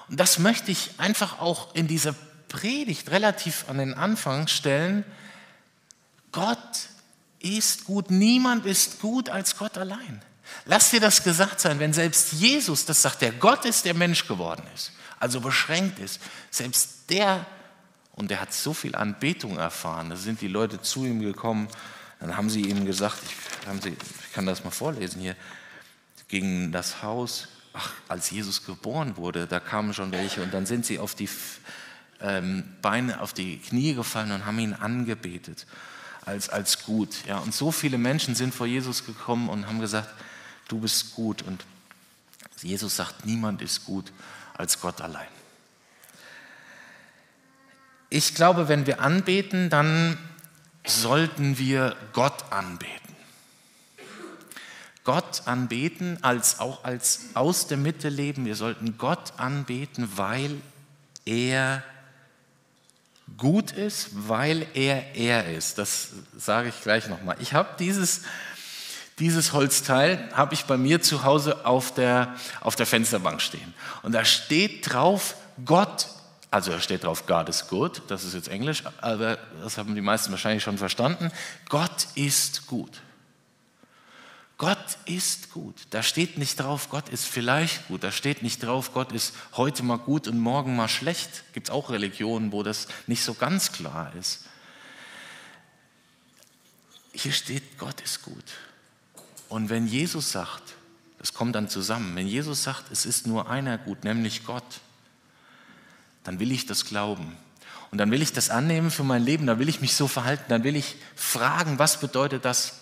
Und 0.10 0.20
das 0.20 0.40
möchte 0.40 0.72
ich 0.72 0.92
einfach 0.98 1.40
auch 1.40 1.74
in 1.76 1.88
dieser 1.88 2.14
Predigt 2.50 3.10
relativ 3.10 3.66
an 3.70 3.78
den 3.78 3.94
Anfang 3.94 4.48
stellen. 4.48 5.06
Gott 6.32 6.90
ist 7.40 7.86
gut. 7.86 8.12
Niemand 8.12 8.66
ist 8.66 9.00
gut 9.00 9.30
als 9.30 9.58
Gott 9.58 9.78
allein. 9.78 10.22
Lass 10.66 10.92
dir 10.92 11.00
das 11.00 11.24
gesagt 11.24 11.60
sein, 11.60 11.80
wenn 11.80 11.94
selbst 11.94 12.34
Jesus, 12.34 12.86
das 12.86 13.02
sagt 13.02 13.22
der 13.22 13.32
Gott 13.32 13.66
ist, 13.66 13.86
der 13.86 13.94
Mensch 13.94 14.28
geworden 14.28 14.64
ist, 14.74 14.92
also 15.20 15.40
beschränkt 15.40 16.00
ist, 16.00 16.20
selbst 16.52 17.10
der 17.10 17.46
und 18.14 18.32
er 18.32 18.42
hat 18.42 18.54
so 18.54 18.74
viel 18.74 18.96
Anbetung 18.96 19.58
erfahren. 19.58 20.10
Da 20.10 20.16
sind 20.16 20.42
die 20.42 20.48
Leute 20.48 20.82
zu 20.82 21.06
ihm 21.06 21.20
gekommen. 21.20 21.68
Dann 22.20 22.38
haben 22.38 22.50
sie 22.50 22.62
ihm 22.62 22.86
gesagt, 22.86 23.18
ich, 23.24 23.82
sie, 23.82 23.90
ich 23.90 24.34
kann 24.34 24.46
das 24.46 24.64
mal 24.64 24.72
vorlesen 24.72 25.22
hier, 25.22 25.36
gegen 26.28 26.72
das 26.72 27.04
Haus, 27.04 27.50
ach, 27.74 27.92
als 28.08 28.32
Jesus 28.32 28.66
geboren 28.66 29.18
wurde, 29.18 29.46
da 29.46 29.60
kamen 29.60 29.94
schon 29.94 30.12
welche 30.12 30.42
und 30.42 30.54
dann 30.54 30.66
sind 30.66 30.86
sie 30.86 31.00
auf 31.00 31.16
die 31.16 31.30
ähm, 32.22 32.64
Beine, 32.82 33.20
auf 33.22 33.34
die 33.34 33.58
Knie 33.58 33.94
gefallen 33.94 34.32
und 34.32 34.46
haben 34.46 34.58
ihn 34.60 34.74
angebetet 34.74 35.68
als, 36.26 36.50
als 36.50 36.84
gut. 36.84 37.26
Ja, 37.28 37.40
und 37.40 37.54
so 37.54 37.72
viele 37.72 37.98
Menschen 37.98 38.36
sind 38.36 38.56
vor 38.56 38.68
Jesus 38.68 39.06
gekommen 39.06 39.50
und 39.50 39.68
haben 39.68 39.80
gesagt, 39.80 40.10
du 40.68 40.80
bist 40.80 41.16
gut. 41.16 41.42
Und 41.42 41.66
Jesus 42.62 42.96
sagt, 42.96 43.26
niemand 43.26 43.62
ist 43.62 43.86
gut 43.86 44.12
als 44.54 44.80
Gott 44.80 45.02
allein. 45.02 45.28
Ich 48.16 48.36
glaube, 48.36 48.68
wenn 48.68 48.86
wir 48.86 49.02
anbeten, 49.02 49.72
dann 49.72 50.20
sollten 50.86 51.58
wir 51.58 51.96
Gott 52.14 52.44
anbeten. 52.52 53.16
Gott 55.04 55.42
anbeten, 55.46 56.20
als 56.22 56.60
auch 56.60 56.84
als 56.84 57.22
aus 57.34 57.66
der 57.66 57.78
Mitte 57.78 58.10
leben. 58.10 58.46
Wir 58.46 58.56
sollten 58.56 59.00
Gott 59.00 59.34
anbeten, 59.38 60.12
weil 60.16 60.62
er 61.26 61.82
gut 63.36 63.72
ist, 63.72 64.10
weil 64.14 64.68
er 64.76 65.16
er 65.16 65.52
ist. 65.52 65.80
Das 65.80 66.10
sage 66.38 66.70
ich 66.70 66.80
gleich 66.84 67.08
nochmal. 67.08 67.38
Ich 67.40 67.54
habe 67.54 67.70
dieses, 67.80 68.22
dieses 69.18 69.54
Holzteil 69.54 70.30
habe 70.34 70.54
ich 70.54 70.66
bei 70.66 70.78
mir 70.78 71.02
zu 71.02 71.24
Hause 71.24 71.66
auf 71.66 71.92
der, 71.96 72.36
auf 72.62 72.76
der 72.76 72.86
Fensterbank 72.86 73.42
stehen. 73.42 73.74
Und 74.04 74.12
da 74.12 74.24
steht 74.24 74.94
drauf, 74.94 75.34
Gott 75.66 76.10
also 76.54 76.70
da 76.70 76.80
steht 76.80 77.04
drauf, 77.04 77.26
God 77.26 77.50
is 77.50 77.68
good, 77.68 78.04
das 78.10 78.24
ist 78.24 78.36
jetzt 78.36 78.48
Englisch, 78.48 78.84
aber 79.02 79.38
das 79.64 79.80
haben 79.80 79.96
die 79.96 80.02
meisten 80.02 80.30
wahrscheinlich 80.30 80.62
schon 80.62 80.78
verstanden. 80.78 81.32
Gott 81.68 82.06
ist 82.14 82.68
gut. 82.68 83.02
Gott 84.60 85.00
ist 85.06 85.52
gut. 85.52 85.74
Da 85.90 86.04
steht 86.04 86.38
nicht 86.38 86.60
drauf, 86.60 86.90
Gott 86.92 87.10
ist 87.10 87.26
vielleicht 87.26 87.88
gut. 87.88 88.04
Da 88.04 88.12
steht 88.12 88.44
nicht 88.44 88.62
drauf, 88.62 88.94
Gott 88.94 89.12
ist 89.14 89.34
heute 89.54 89.82
mal 89.82 89.98
gut 89.98 90.28
und 90.28 90.38
morgen 90.38 90.76
mal 90.76 90.90
schlecht. 90.90 91.44
Gibt 91.54 91.70
es 91.70 91.74
auch 91.74 91.90
Religionen, 91.90 92.52
wo 92.52 92.62
das 92.62 92.88
nicht 93.08 93.24
so 93.24 93.34
ganz 93.34 93.72
klar 93.72 94.14
ist. 94.14 94.46
Hier 97.14 97.32
steht, 97.32 97.80
Gott 97.80 98.00
ist 98.02 98.22
gut. 98.22 98.46
Und 99.50 99.72
wenn 99.72 99.88
Jesus 99.88 100.32
sagt, 100.32 100.76
das 101.18 101.34
kommt 101.34 101.56
dann 101.56 101.68
zusammen, 101.68 102.16
wenn 102.16 102.28
Jesus 102.28 102.62
sagt, 102.62 102.92
es 102.92 103.08
ist 103.08 103.26
nur 103.26 103.50
einer 103.50 103.80
gut, 103.80 104.04
nämlich 104.04 104.46
Gott, 104.46 104.82
dann 106.24 106.40
will 106.40 106.52
ich 106.52 106.66
das 106.66 106.86
glauben. 106.86 107.38
Und 107.92 107.98
dann 108.00 108.10
will 108.12 108.22
ich 108.22 108.34
das 108.34 108.50
annehmen 108.50 108.90
für 108.90 109.04
mein 109.04 109.24
Leben, 109.24 109.46
dann 109.46 109.60
will 109.60 109.70
ich 109.70 109.82
mich 109.82 109.96
so 109.96 110.08
verhalten, 110.08 110.46
dann 110.48 110.64
will 110.64 110.76
ich 110.76 110.96
fragen, 111.16 111.78
was 111.78 112.00
bedeutet 112.00 112.44
das 112.46 112.80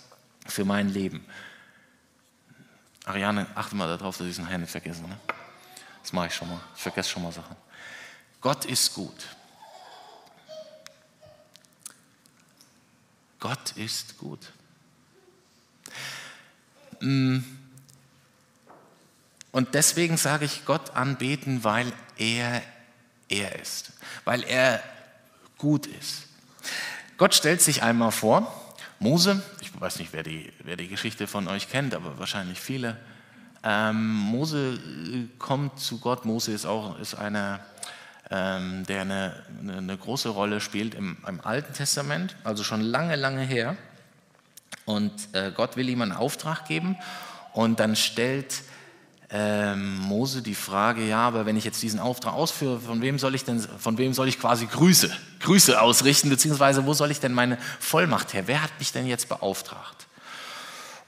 für 0.47 0.63
mein 0.63 0.89
Leben. 0.89 1.25
Ariane, 3.05 3.47
achte 3.55 3.75
mal 3.75 3.87
darauf, 3.87 4.17
dass 4.17 4.27
ich 4.27 4.33
es 4.33 4.39
nachher 4.39 4.57
nicht 4.57 4.71
vergesse. 4.71 5.01
Ne? 5.01 5.17
Das 6.01 6.13
mache 6.13 6.27
ich 6.27 6.35
schon 6.35 6.47
mal. 6.47 6.59
Ich 6.75 6.81
vergesse 6.81 7.09
schon 7.09 7.23
mal 7.23 7.31
Sachen. 7.31 7.55
Gott 8.39 8.65
ist 8.65 8.93
gut. 8.93 9.27
Gott 13.39 13.71
ist 13.71 14.17
gut. 14.17 14.51
Mm. 17.01 17.39
Und 19.51 19.73
deswegen 19.73 20.15
sage 20.15 20.45
ich 20.45 20.63
Gott 20.65 20.91
anbeten, 20.91 21.63
weil 21.63 21.91
er 22.17 22.61
er 23.31 23.59
ist, 23.59 23.93
weil 24.25 24.43
er 24.43 24.83
gut 25.57 25.87
ist. 25.87 26.27
Gott 27.17 27.33
stellt 27.33 27.61
sich 27.61 27.83
einmal 27.83 28.11
vor, 28.11 28.51
Mose, 28.99 29.43
ich 29.61 29.79
weiß 29.79 29.99
nicht, 29.99 30.13
wer 30.13 30.23
die, 30.23 30.51
wer 30.63 30.75
die 30.75 30.87
Geschichte 30.87 31.25
von 31.27 31.47
euch 31.47 31.69
kennt, 31.69 31.95
aber 31.95 32.19
wahrscheinlich 32.19 32.59
viele. 32.59 32.97
Ähm, 33.63 34.13
Mose 34.13 34.73
äh, 34.73 35.27
kommt 35.37 35.79
zu 35.79 35.99
Gott. 35.99 36.25
Mose 36.25 36.51
ist 36.51 36.65
auch 36.65 36.99
ist 36.99 37.15
einer, 37.15 37.59
ähm, 38.29 38.85
der 38.87 39.01
eine, 39.01 39.43
eine, 39.59 39.97
große 39.97 40.29
Rolle 40.29 40.61
spielt 40.61 40.95
im, 40.95 41.17
im, 41.27 41.41
Alten 41.41 41.73
Testament, 41.73 42.35
also 42.43 42.63
schon 42.63 42.81
lange, 42.81 43.15
lange 43.15 43.41
her. 43.41 43.75
Und 44.85 45.11
äh, 45.33 45.51
Gott 45.51 45.77
will 45.77 45.89
ihm 45.89 46.01
einen 46.01 46.11
Auftrag 46.11 46.65
geben 46.65 46.97
und 47.53 47.79
dann 47.79 47.95
stellt 47.95 48.63
ähm, 49.33 49.97
Mose 49.97 50.41
die 50.41 50.55
Frage, 50.55 51.05
ja, 51.05 51.19
aber 51.19 51.45
wenn 51.45 51.55
ich 51.55 51.63
jetzt 51.63 51.81
diesen 51.81 51.99
Auftrag 51.99 52.33
ausführe, 52.33 52.79
von 52.79 53.01
wem 53.01 53.17
soll 53.17 53.33
ich 53.33 53.45
denn, 53.45 53.59
von 53.59 53.97
wem 53.97 54.13
soll 54.13 54.27
ich 54.27 54.39
quasi 54.39 54.65
Grüße, 54.65 55.09
Grüße 55.39 55.81
ausrichten, 55.81 56.29
beziehungsweise 56.29 56.85
wo 56.85 56.93
soll 56.93 57.11
ich 57.11 57.21
denn 57.21 57.33
meine 57.33 57.57
Vollmacht 57.79 58.33
her? 58.33 58.43
Wer 58.47 58.61
hat 58.61 58.71
mich 58.79 58.91
denn 58.91 59.07
jetzt 59.07 59.29
beauftragt? 59.29 60.07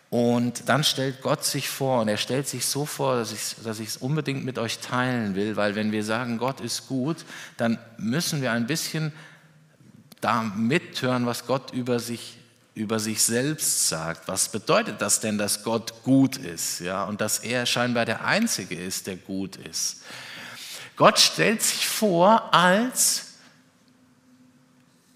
Und 0.10 0.70
dann 0.70 0.84
stellt 0.84 1.22
Gott 1.22 1.44
sich 1.44 1.68
vor, 1.68 2.02
und 2.02 2.08
er 2.08 2.18
stellt 2.18 2.48
sich 2.48 2.66
so 2.68 2.86
vor, 2.86 3.16
dass 3.18 3.34
ich 3.34 3.56
dass 3.64 3.80
es 3.80 3.98
unbedingt 3.98 4.46
mit 4.46 4.58
euch 4.58 4.80
teilen 4.80 5.36
will, 5.36 5.56
weil 5.56 5.76
wenn 5.76 5.92
wir 5.92 6.04
sagen, 6.04 6.38
Gott 6.38 6.62
ist 6.62 6.88
gut, 6.88 7.26
dann 7.58 7.78
müssen 7.98 8.42
wir 8.42 8.52
ein 8.52 8.68
bisschen 8.68 9.12
da 10.22 10.44
mithören, 10.44 11.26
was 11.26 11.46
Gott 11.46 11.74
über 11.74 12.00
sich 12.00 12.38
über 12.76 13.00
sich 13.00 13.22
selbst 13.22 13.88
sagt. 13.88 14.28
Was 14.28 14.50
bedeutet 14.50 15.02
das 15.02 15.20
denn, 15.20 15.38
dass 15.38 15.64
Gott 15.64 16.04
gut 16.04 16.38
ist? 16.38 16.80
Ja, 16.80 17.04
und 17.04 17.22
dass 17.22 17.40
er 17.40 17.66
scheinbar 17.66 18.06
der 18.06 18.26
Einzige 18.26 18.76
ist, 18.76 19.08
der 19.08 19.18
gut 19.18 19.56
ist. 19.58 20.02
Gott 20.96 21.20
stellt 21.20 21.62
sich 21.62 21.88
vor 21.88 22.54
als 22.54 23.34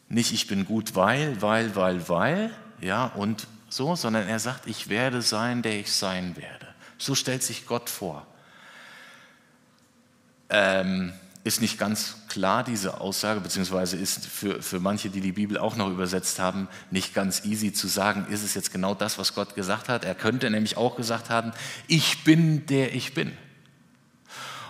nicht 0.10 0.32
ich 0.32 0.48
bin 0.48 0.66
gut, 0.66 0.96
weil, 0.96 1.42
weil, 1.42 1.76
weil, 1.76 2.08
weil, 2.08 2.52
ja, 2.80 3.06
und 3.08 3.48
so, 3.70 3.96
sondern 3.96 4.28
er 4.28 4.40
sagt, 4.40 4.68
ich 4.68 4.88
werde 4.88 5.22
sein, 5.22 5.62
der 5.62 5.80
ich 5.80 5.92
sein 5.92 6.38
werde. 6.38 6.68
So 6.98 7.16
stellt 7.16 7.44
sich 7.44 7.66
Gott 7.66 7.90
vor. 7.90 8.26
Ähm, 10.50 11.12
ist 11.48 11.62
nicht 11.62 11.80
ganz 11.80 12.16
klar, 12.28 12.64
diese 12.64 13.02
Aussage, 13.02 13.40
beziehungsweise 13.40 13.98
ist 13.98 14.26
für, 14.26 14.62
für 14.62 14.80
manche, 14.80 15.10
die 15.10 15.22
die 15.22 15.32
Bibel 15.32 15.58
auch 15.58 15.76
noch 15.76 15.90
übersetzt 15.90 16.40
haben, 16.40 16.68
nicht 16.92 17.14
ganz 17.14 17.46
easy 17.46 17.74
zu 17.74 17.88
sagen, 17.88 18.28
ist 18.30 18.44
es 18.44 18.54
jetzt 18.54 18.72
genau 18.72 18.94
das, 18.94 19.18
was 19.18 19.34
Gott 19.34 19.56
gesagt 19.56 19.90
hat. 19.90 20.06
Er 20.06 20.14
könnte 20.14 20.50
nämlich 20.50 20.78
auch 20.78 20.96
gesagt 20.96 21.30
haben, 21.30 21.54
ich 21.88 22.24
bin 22.24 22.66
der 22.68 22.94
ich 22.94 23.14
bin. 23.14 23.32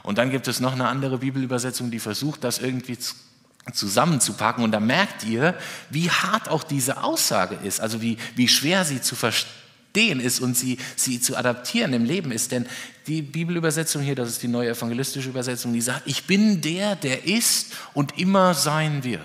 Und 0.04 0.20
dann 0.20 0.30
gibt 0.30 0.48
es 0.48 0.60
noch 0.60 0.74
eine 0.74 0.88
andere 0.88 1.18
Bibelübersetzung, 1.18 1.92
die 1.92 2.00
versucht, 2.00 2.44
das 2.44 2.60
irgendwie 2.60 2.98
zusammenzupacken. 3.74 4.64
Und 4.64 4.72
da 4.72 4.80
merkt 4.80 5.26
ihr, 5.26 5.58
wie 5.90 6.10
hart 6.10 6.48
auch 6.48 6.64
diese 6.64 7.04
Aussage 7.04 7.56
ist, 7.56 7.82
also 7.82 8.02
wie, 8.02 8.18
wie 8.36 8.48
schwer 8.48 8.86
sie 8.86 9.02
zu 9.02 9.16
verstehen 9.16 9.57
verstehen 9.98 10.20
ist 10.20 10.40
und 10.40 10.56
sie, 10.56 10.78
sie 10.96 11.20
zu 11.20 11.36
adaptieren 11.36 11.92
im 11.94 12.06
Leben 12.06 12.32
ist. 12.32 12.52
Denn 12.52 12.68
die 13.08 13.22
Bibelübersetzung 13.24 14.02
hier, 14.02 14.16
das 14.16 14.30
ist 14.30 14.44
die 14.44 14.48
neue 14.48 14.70
evangelistische 14.70 15.30
Übersetzung, 15.30 15.74
die 15.74 15.82
sagt, 15.82 16.04
ich 16.06 16.26
bin 16.26 16.62
der, 16.62 16.96
der 16.96 17.26
ist 17.26 17.74
und 17.94 18.20
immer 18.20 18.54
sein 18.54 19.04
wird. 19.04 19.22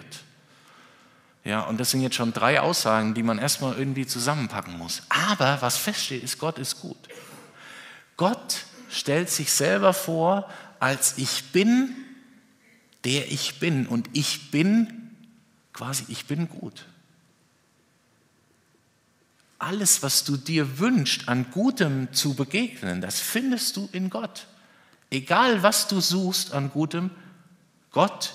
Ja, 1.44 1.62
und 1.62 1.78
das 1.78 1.90
sind 1.90 2.02
jetzt 2.02 2.14
schon 2.14 2.32
drei 2.32 2.60
Aussagen, 2.60 3.14
die 3.14 3.22
man 3.22 3.38
erstmal 3.38 3.76
irgendwie 3.76 4.06
zusammenpacken 4.06 4.78
muss. 4.78 5.02
Aber 5.08 5.58
was 5.60 5.76
feststeht, 5.76 6.22
ist, 6.22 6.38
Gott 6.38 6.58
ist 6.58 6.80
gut. 6.80 7.08
Gott 8.16 8.64
stellt 8.88 9.28
sich 9.28 9.52
selber 9.52 9.92
vor, 9.92 10.48
als 10.78 11.18
ich 11.18 11.50
bin, 11.52 11.94
der 13.04 13.30
ich 13.30 13.58
bin. 13.58 13.86
Und 13.86 14.08
ich 14.12 14.50
bin 14.50 15.10
quasi, 15.72 16.04
ich 16.08 16.26
bin 16.26 16.48
gut 16.48 16.86
alles, 19.62 20.02
was 20.02 20.24
du 20.24 20.36
dir 20.36 20.78
wünschst, 20.78 21.28
an 21.28 21.50
Gutem 21.50 22.12
zu 22.12 22.34
begegnen, 22.34 23.00
das 23.00 23.20
findest 23.20 23.76
du 23.76 23.88
in 23.92 24.10
Gott. 24.10 24.46
Egal, 25.10 25.62
was 25.62 25.88
du 25.88 26.00
suchst 26.00 26.52
an 26.52 26.70
Gutem, 26.70 27.10
Gott 27.90 28.34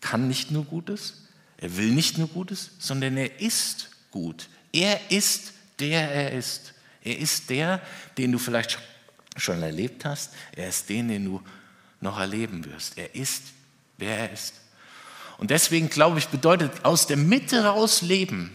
kann 0.00 0.28
nicht 0.28 0.50
nur 0.50 0.64
Gutes, 0.64 1.26
er 1.58 1.76
will 1.76 1.90
nicht 1.90 2.18
nur 2.18 2.28
Gutes, 2.28 2.70
sondern 2.78 3.16
er 3.16 3.40
ist 3.40 3.90
gut. 4.10 4.48
Er 4.72 5.10
ist 5.10 5.52
der 5.78 6.10
er 6.10 6.32
ist. 6.32 6.74
Er 7.02 7.18
ist 7.18 7.50
der, 7.50 7.80
den 8.18 8.32
du 8.32 8.38
vielleicht 8.38 8.78
schon 9.36 9.62
erlebt 9.62 10.04
hast. 10.04 10.32
Er 10.54 10.68
ist 10.68 10.88
den, 10.88 11.08
den 11.08 11.24
du 11.24 11.42
noch 12.00 12.18
erleben 12.18 12.64
wirst. 12.64 12.98
Er 12.98 13.14
ist, 13.14 13.42
wer 13.98 14.18
er 14.18 14.32
ist. 14.32 14.54
Und 15.38 15.50
deswegen 15.50 15.88
glaube 15.88 16.18
ich, 16.18 16.28
bedeutet 16.28 16.84
aus 16.84 17.06
der 17.06 17.16
Mitte 17.16 17.64
raus 17.64 18.02
leben, 18.02 18.50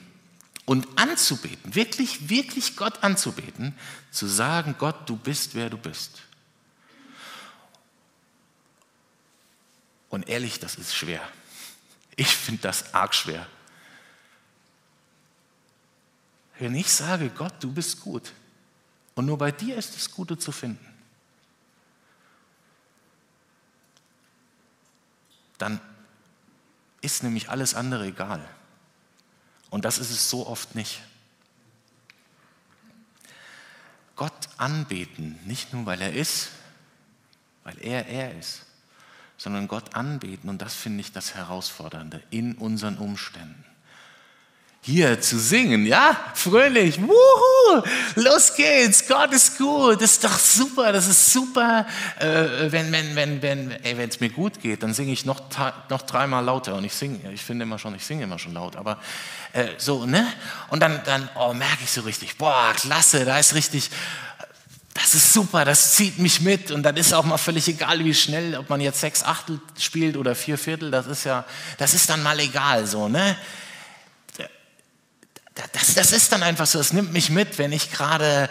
und 0.66 0.88
anzubeten, 0.98 1.76
wirklich, 1.76 2.30
wirklich 2.30 2.76
Gott 2.76 3.04
anzubeten, 3.04 3.78
zu 4.12 4.28
sagen, 4.28 4.76
Gott, 4.78 5.10
du 5.10 5.16
bist, 5.16 5.56
wer 5.56 5.70
du 5.70 5.78
bist. 5.78 6.22
Und 10.10 10.28
ehrlich, 10.28 10.60
das 10.60 10.76
ist 10.76 10.94
schwer. 10.94 11.22
Ich 12.16 12.36
finde 12.36 12.62
das 12.64 12.94
arg 12.94 13.16
schwer. 13.16 13.48
Wenn 16.60 16.76
ich 16.76 16.92
sage, 16.92 17.30
Gott, 17.30 17.54
du 17.62 17.72
bist 17.72 18.02
gut 18.02 18.34
und 19.16 19.26
nur 19.26 19.38
bei 19.38 19.52
dir 19.52 19.78
ist 19.78 19.96
das 19.96 20.12
Gute 20.12 20.38
zu 20.38 20.52
finden, 20.52 20.86
dann 25.58 25.80
ist 27.02 27.24
nämlich 27.24 27.50
alles 27.50 27.74
andere 27.74 28.06
egal. 28.06 28.48
Und 29.72 29.86
das 29.86 29.98
ist 29.98 30.12
es 30.12 30.30
so 30.30 30.46
oft 30.46 30.76
nicht. 30.76 31.02
Gott 34.16 34.50
anbeten, 34.58 35.40
nicht 35.46 35.74
nur 35.74 35.88
weil 35.88 36.02
er 36.02 36.14
ist, 36.14 36.50
weil 37.64 37.80
er 37.80 38.06
er 38.06 38.38
ist, 38.38 38.66
sondern 39.38 39.68
Gott 39.68 39.96
anbeten. 39.96 40.48
Und 40.48 40.62
das 40.62 40.76
finde 40.76 41.02
ich 41.02 41.12
das 41.12 41.34
Herausfordernde 41.34 42.22
in 42.30 42.54
unseren 42.54 43.00
Umständen 43.00 43.66
hier 44.84 45.22
zu 45.22 45.38
singen, 45.38 45.86
ja, 45.86 46.18
fröhlich, 46.34 47.00
wuhu, 47.00 47.84
los 48.16 48.56
geht's, 48.56 49.08
Gott 49.08 49.32
ist 49.32 49.60
gut, 49.60 50.02
das 50.02 50.14
ist 50.14 50.24
doch 50.24 50.40
super, 50.40 50.92
das 50.92 51.08
ist 51.08 51.32
super. 51.32 51.86
Äh, 52.20 52.72
wenn 52.72 52.92
wenn 52.92 53.16
wenn 53.16 53.72
wenn 53.84 54.10
es 54.10 54.20
mir 54.20 54.30
gut 54.30 54.60
geht, 54.60 54.82
dann 54.82 54.96
singe 54.96 55.12
ich 55.12 55.24
noch 55.24 55.40
noch 55.90 56.02
dreimal 56.02 56.44
lauter 56.44 56.76
und 56.76 56.84
ich 56.84 56.94
singe, 56.94 57.32
ich 57.32 57.44
finde 57.44 57.64
immer 57.64 57.78
schon, 57.78 57.94
ich 57.94 58.04
singe 58.04 58.24
immer 58.24 58.40
schon 58.40 58.54
laut, 58.54 58.76
aber 58.76 58.98
äh, 59.54 59.68
so 59.78 60.08
ne? 60.08 60.26
Und 60.70 60.80
dann 60.80 61.00
dann 61.06 61.30
oh 61.36 61.54
merke 61.54 61.84
ich 61.84 61.92
so 61.92 62.02
richtig, 62.02 62.38
boah 62.38 62.74
klasse, 62.76 63.24
da 63.24 63.38
ist 63.38 63.54
richtig 63.54 63.92
das 64.94 65.16
ist 65.16 65.32
super, 65.32 65.64
das 65.64 65.96
zieht 65.96 66.20
mich 66.20 66.42
mit. 66.42 66.70
Und 66.70 66.84
dann 66.84 66.98
ist 66.98 67.14
auch 67.14 67.24
mal 67.24 67.38
völlig 67.38 67.68
egal, 67.68 68.04
wie 68.04 68.14
schnell, 68.14 68.58
ob 68.58 68.70
man 68.70 68.82
jetzt 68.82 69.00
sechs 69.00 69.24
Achtel 69.24 69.62
spielt 69.80 70.18
oder 70.18 70.36
vier 70.36 70.58
Viertel, 70.58 70.92
das 70.92 71.08
ist 71.08 71.24
ja, 71.24 71.46
das 71.78 71.94
ist 71.94 72.10
dann 72.10 72.22
mal 72.22 72.38
egal, 72.40 72.86
so, 72.86 73.08
ne? 73.08 73.38
Das, 75.56 75.94
das 75.96 76.12
ist 76.12 76.32
dann 76.32 76.44
einfach 76.44 76.66
so, 76.66 76.80
es 76.80 76.94
nimmt 76.94 77.12
mich 77.14 77.30
mit, 77.30 77.58
wenn 77.58 77.72
ich 77.72 77.92
gerade, 77.92 78.50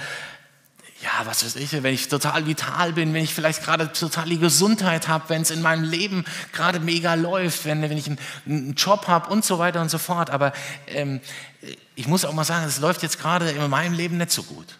ja, 1.02 1.10
was 1.24 1.44
weiß 1.44 1.56
ich, 1.56 1.72
wenn 1.82 1.94
ich 1.94 2.08
total 2.08 2.46
vital 2.46 2.92
bin, 2.92 3.14
wenn 3.14 3.24
ich 3.24 3.34
vielleicht 3.34 3.62
gerade 3.62 3.92
total 3.92 4.28
die 4.28 4.38
Gesundheit 4.38 5.08
habe, 5.08 5.28
wenn 5.28 5.42
es 5.42 5.50
in 5.50 5.62
meinem 5.62 5.84
Leben 5.84 6.24
gerade 6.52 6.78
mega 6.78 7.14
läuft, 7.14 7.64
wenn, 7.64 7.80
wenn 7.82 7.96
ich 7.96 8.06
einen, 8.06 8.18
einen 8.46 8.74
Job 8.74 9.06
habe 9.08 9.30
und 9.30 9.44
so 9.44 9.58
weiter 9.58 9.80
und 9.80 9.90
so 9.90 9.98
fort. 9.98 10.28
Aber 10.30 10.52
ähm, 10.88 11.20
ich 11.94 12.06
muss 12.06 12.24
auch 12.24 12.34
mal 12.34 12.44
sagen, 12.44 12.66
es 12.66 12.78
läuft 12.78 13.02
jetzt 13.02 13.18
gerade 13.18 13.50
in 13.50 13.70
meinem 13.70 13.94
Leben 13.94 14.18
nicht 14.18 14.30
so 14.30 14.42
gut. 14.42 14.76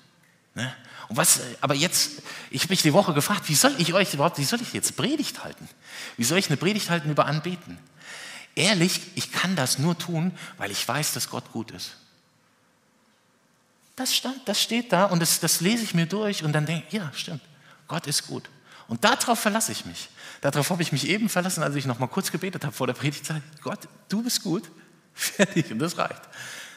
Ne? 0.55 0.73
Und 1.09 1.17
was, 1.17 1.41
aber 1.61 1.75
jetzt, 1.75 2.23
ich 2.51 2.63
habe 2.63 2.73
mich 2.73 2.83
die 2.83 2.93
Woche 2.93 3.15
gefragt, 3.15 3.49
wie 3.49 3.55
soll 3.55 3.75
ich 3.79 3.95
euch 3.95 4.13
überhaupt, 4.13 4.39
wie 4.39 4.45
soll 4.45 4.61
ich 4.61 4.73
jetzt 4.75 4.97
Predigt 4.97 5.43
halten? 5.43 5.69
Wie 6.17 6.25
soll 6.25 6.39
ich 6.39 6.49
eine 6.49 6.59
Predigt 6.59 6.91
halten 6.91 7.11
über 7.11 7.27
Anbeten? 7.27 7.79
Ehrlich, 8.55 9.01
ich 9.15 9.33
kann 9.33 9.57
das 9.57 9.79
nur 9.79 9.97
tun, 9.97 10.33
weil 10.59 10.71
ich 10.71 10.87
weiß, 10.87 11.13
dass 11.13 11.31
Gott 11.31 11.51
gut 11.53 11.71
ist. 11.71 11.97
Das, 14.01 14.17
stand, 14.17 14.49
das 14.49 14.59
steht 14.63 14.95
da 14.95 15.05
und 15.05 15.21
das, 15.21 15.41
das 15.41 15.61
lese 15.61 15.85
ich 15.85 15.93
mir 15.93 16.07
durch 16.07 16.43
und 16.43 16.55
dann 16.55 16.65
denke 16.65 16.87
ich, 16.87 16.95
ja, 16.95 17.13
stimmt, 17.15 17.43
Gott 17.87 18.07
ist 18.07 18.27
gut. 18.27 18.49
Und 18.89 19.05
darauf 19.05 19.39
verlasse 19.39 19.73
ich 19.73 19.85
mich. 19.85 20.09
Darauf 20.41 20.71
habe 20.71 20.81
ich 20.81 20.91
mich 20.91 21.07
eben 21.07 21.29
verlassen, 21.29 21.63
als 21.63 21.75
ich 21.75 21.85
noch 21.85 21.99
mal 21.99 22.07
kurz 22.07 22.33
gebetet 22.33 22.65
habe 22.65 22.75
vor 22.75 22.87
der 22.87 22.95
Predigtzeit. 22.95 23.43
Gott, 23.61 23.81
du 24.09 24.23
bist 24.23 24.43
gut. 24.43 24.71
Fertig. 25.13 25.71
Und 25.71 25.81
das 25.81 25.99
reicht. 25.99 26.23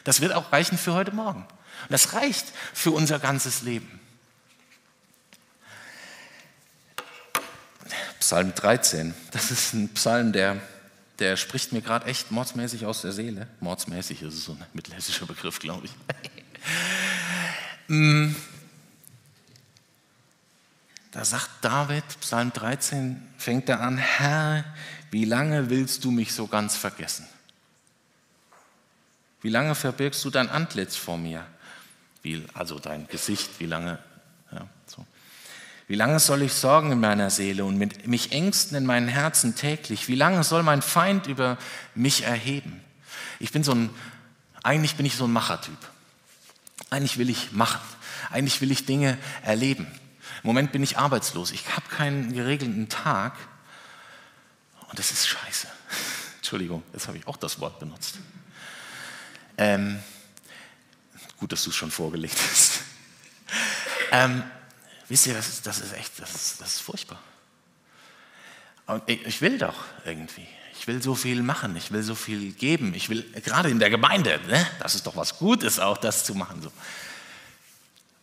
Das 0.04 0.20
wird 0.20 0.34
auch 0.34 0.52
reichen 0.52 0.76
für 0.76 0.92
heute 0.92 1.12
Morgen. 1.12 1.44
Und 1.44 1.88
das 1.88 2.12
reicht 2.12 2.44
für 2.74 2.90
unser 2.90 3.18
ganzes 3.18 3.62
Leben. 3.62 4.00
Psalm 8.20 8.54
13, 8.54 9.14
das 9.30 9.50
ist 9.50 9.72
ein 9.72 9.88
Psalm, 9.94 10.34
der 10.34 10.60
der 11.20 11.36
spricht 11.36 11.72
mir 11.72 11.80
gerade 11.80 12.06
echt 12.06 12.30
mordsmäßig 12.32 12.86
aus 12.86 13.02
der 13.02 13.12
Seele. 13.12 13.46
Mordsmäßig 13.60 14.22
ist 14.22 14.44
so 14.44 14.52
ein 14.52 14.64
mittelhessischer 14.72 15.26
Begriff, 15.26 15.60
glaube 15.60 15.86
ich. 15.86 15.92
Mm. 17.88 18.34
da 21.10 21.24
sagt 21.24 21.50
David, 21.60 22.04
Psalm 22.20 22.52
13, 22.52 23.20
fängt 23.38 23.68
er 23.68 23.80
an, 23.80 23.98
Herr, 23.98 24.64
wie 25.10 25.24
lange 25.24 25.70
willst 25.70 26.04
du 26.04 26.10
mich 26.10 26.32
so 26.32 26.46
ganz 26.46 26.76
vergessen? 26.76 27.26
Wie 29.42 29.50
lange 29.50 29.74
verbirgst 29.74 30.24
du 30.24 30.30
dein 30.30 30.48
Antlitz 30.48 30.96
vor 30.96 31.18
mir? 31.18 31.46
Wie, 32.22 32.42
also 32.54 32.78
dein 32.78 33.06
Gesicht, 33.08 33.60
wie 33.60 33.66
lange? 33.66 33.98
Ja, 34.50 34.66
so. 34.86 35.06
Wie 35.86 35.96
lange 35.96 36.18
soll 36.18 36.42
ich 36.42 36.54
sorgen 36.54 36.92
in 36.92 37.00
meiner 37.00 37.28
Seele 37.28 37.64
und 37.66 37.76
mit 37.76 38.06
mich 38.06 38.32
ängsten 38.32 38.76
in 38.76 38.86
meinem 38.86 39.08
Herzen 39.08 39.54
täglich? 39.54 40.08
Wie 40.08 40.14
lange 40.14 40.42
soll 40.42 40.62
mein 40.62 40.80
Feind 40.80 41.26
über 41.26 41.58
mich 41.94 42.24
erheben? 42.24 42.80
Ich 43.38 43.52
bin 43.52 43.62
so 43.62 43.72
ein, 43.72 43.90
eigentlich 44.62 44.96
bin 44.96 45.04
ich 45.04 45.14
so 45.14 45.24
ein 45.24 45.32
Machertyp. 45.32 45.76
Eigentlich 46.90 47.18
will 47.18 47.30
ich 47.30 47.52
machen. 47.52 47.80
Eigentlich 48.30 48.60
will 48.60 48.70
ich 48.70 48.86
Dinge 48.86 49.18
erleben. 49.42 49.86
Im 50.42 50.48
Moment 50.48 50.72
bin 50.72 50.82
ich 50.82 50.98
arbeitslos. 50.98 51.50
Ich 51.50 51.74
habe 51.74 51.88
keinen 51.88 52.32
geregelten 52.32 52.88
Tag. 52.88 53.34
Und 54.88 54.98
das 54.98 55.10
ist 55.10 55.26
scheiße. 55.26 55.68
Entschuldigung, 56.36 56.82
jetzt 56.92 57.08
habe 57.08 57.16
ich 57.16 57.26
auch 57.26 57.36
das 57.36 57.60
Wort 57.60 57.78
benutzt. 57.80 58.18
Ähm, 59.56 60.00
gut, 61.38 61.52
dass 61.52 61.64
du 61.64 61.70
es 61.70 61.76
schon 61.76 61.90
vorgelegt 61.90 62.38
hast. 62.50 62.80
Ähm, 64.10 64.44
wisst 65.08 65.26
ihr, 65.26 65.34
das 65.34 65.48
ist, 65.48 65.66
das 65.66 65.80
ist 65.80 65.92
echt, 65.92 66.20
das 66.20 66.32
ist, 66.34 66.60
das 66.60 66.74
ist 66.74 66.80
furchtbar. 66.82 67.20
Und 68.86 69.02
ich 69.08 69.40
will 69.40 69.58
doch 69.58 69.74
irgendwie. 70.04 70.46
Ich 70.78 70.86
will 70.86 71.02
so 71.02 71.14
viel 71.14 71.42
machen, 71.42 71.76
ich 71.76 71.92
will 71.92 72.02
so 72.02 72.14
viel 72.14 72.52
geben. 72.52 72.94
Ich 72.94 73.08
will, 73.08 73.22
gerade 73.42 73.70
in 73.70 73.78
der 73.78 73.90
Gemeinde, 73.90 74.40
ne, 74.48 74.66
das 74.80 74.94
ist 74.94 75.06
doch 75.06 75.16
was 75.16 75.38
Gutes 75.38 75.78
auch, 75.78 75.98
das 75.98 76.24
zu 76.24 76.34
machen. 76.34 76.60
So. 76.62 76.72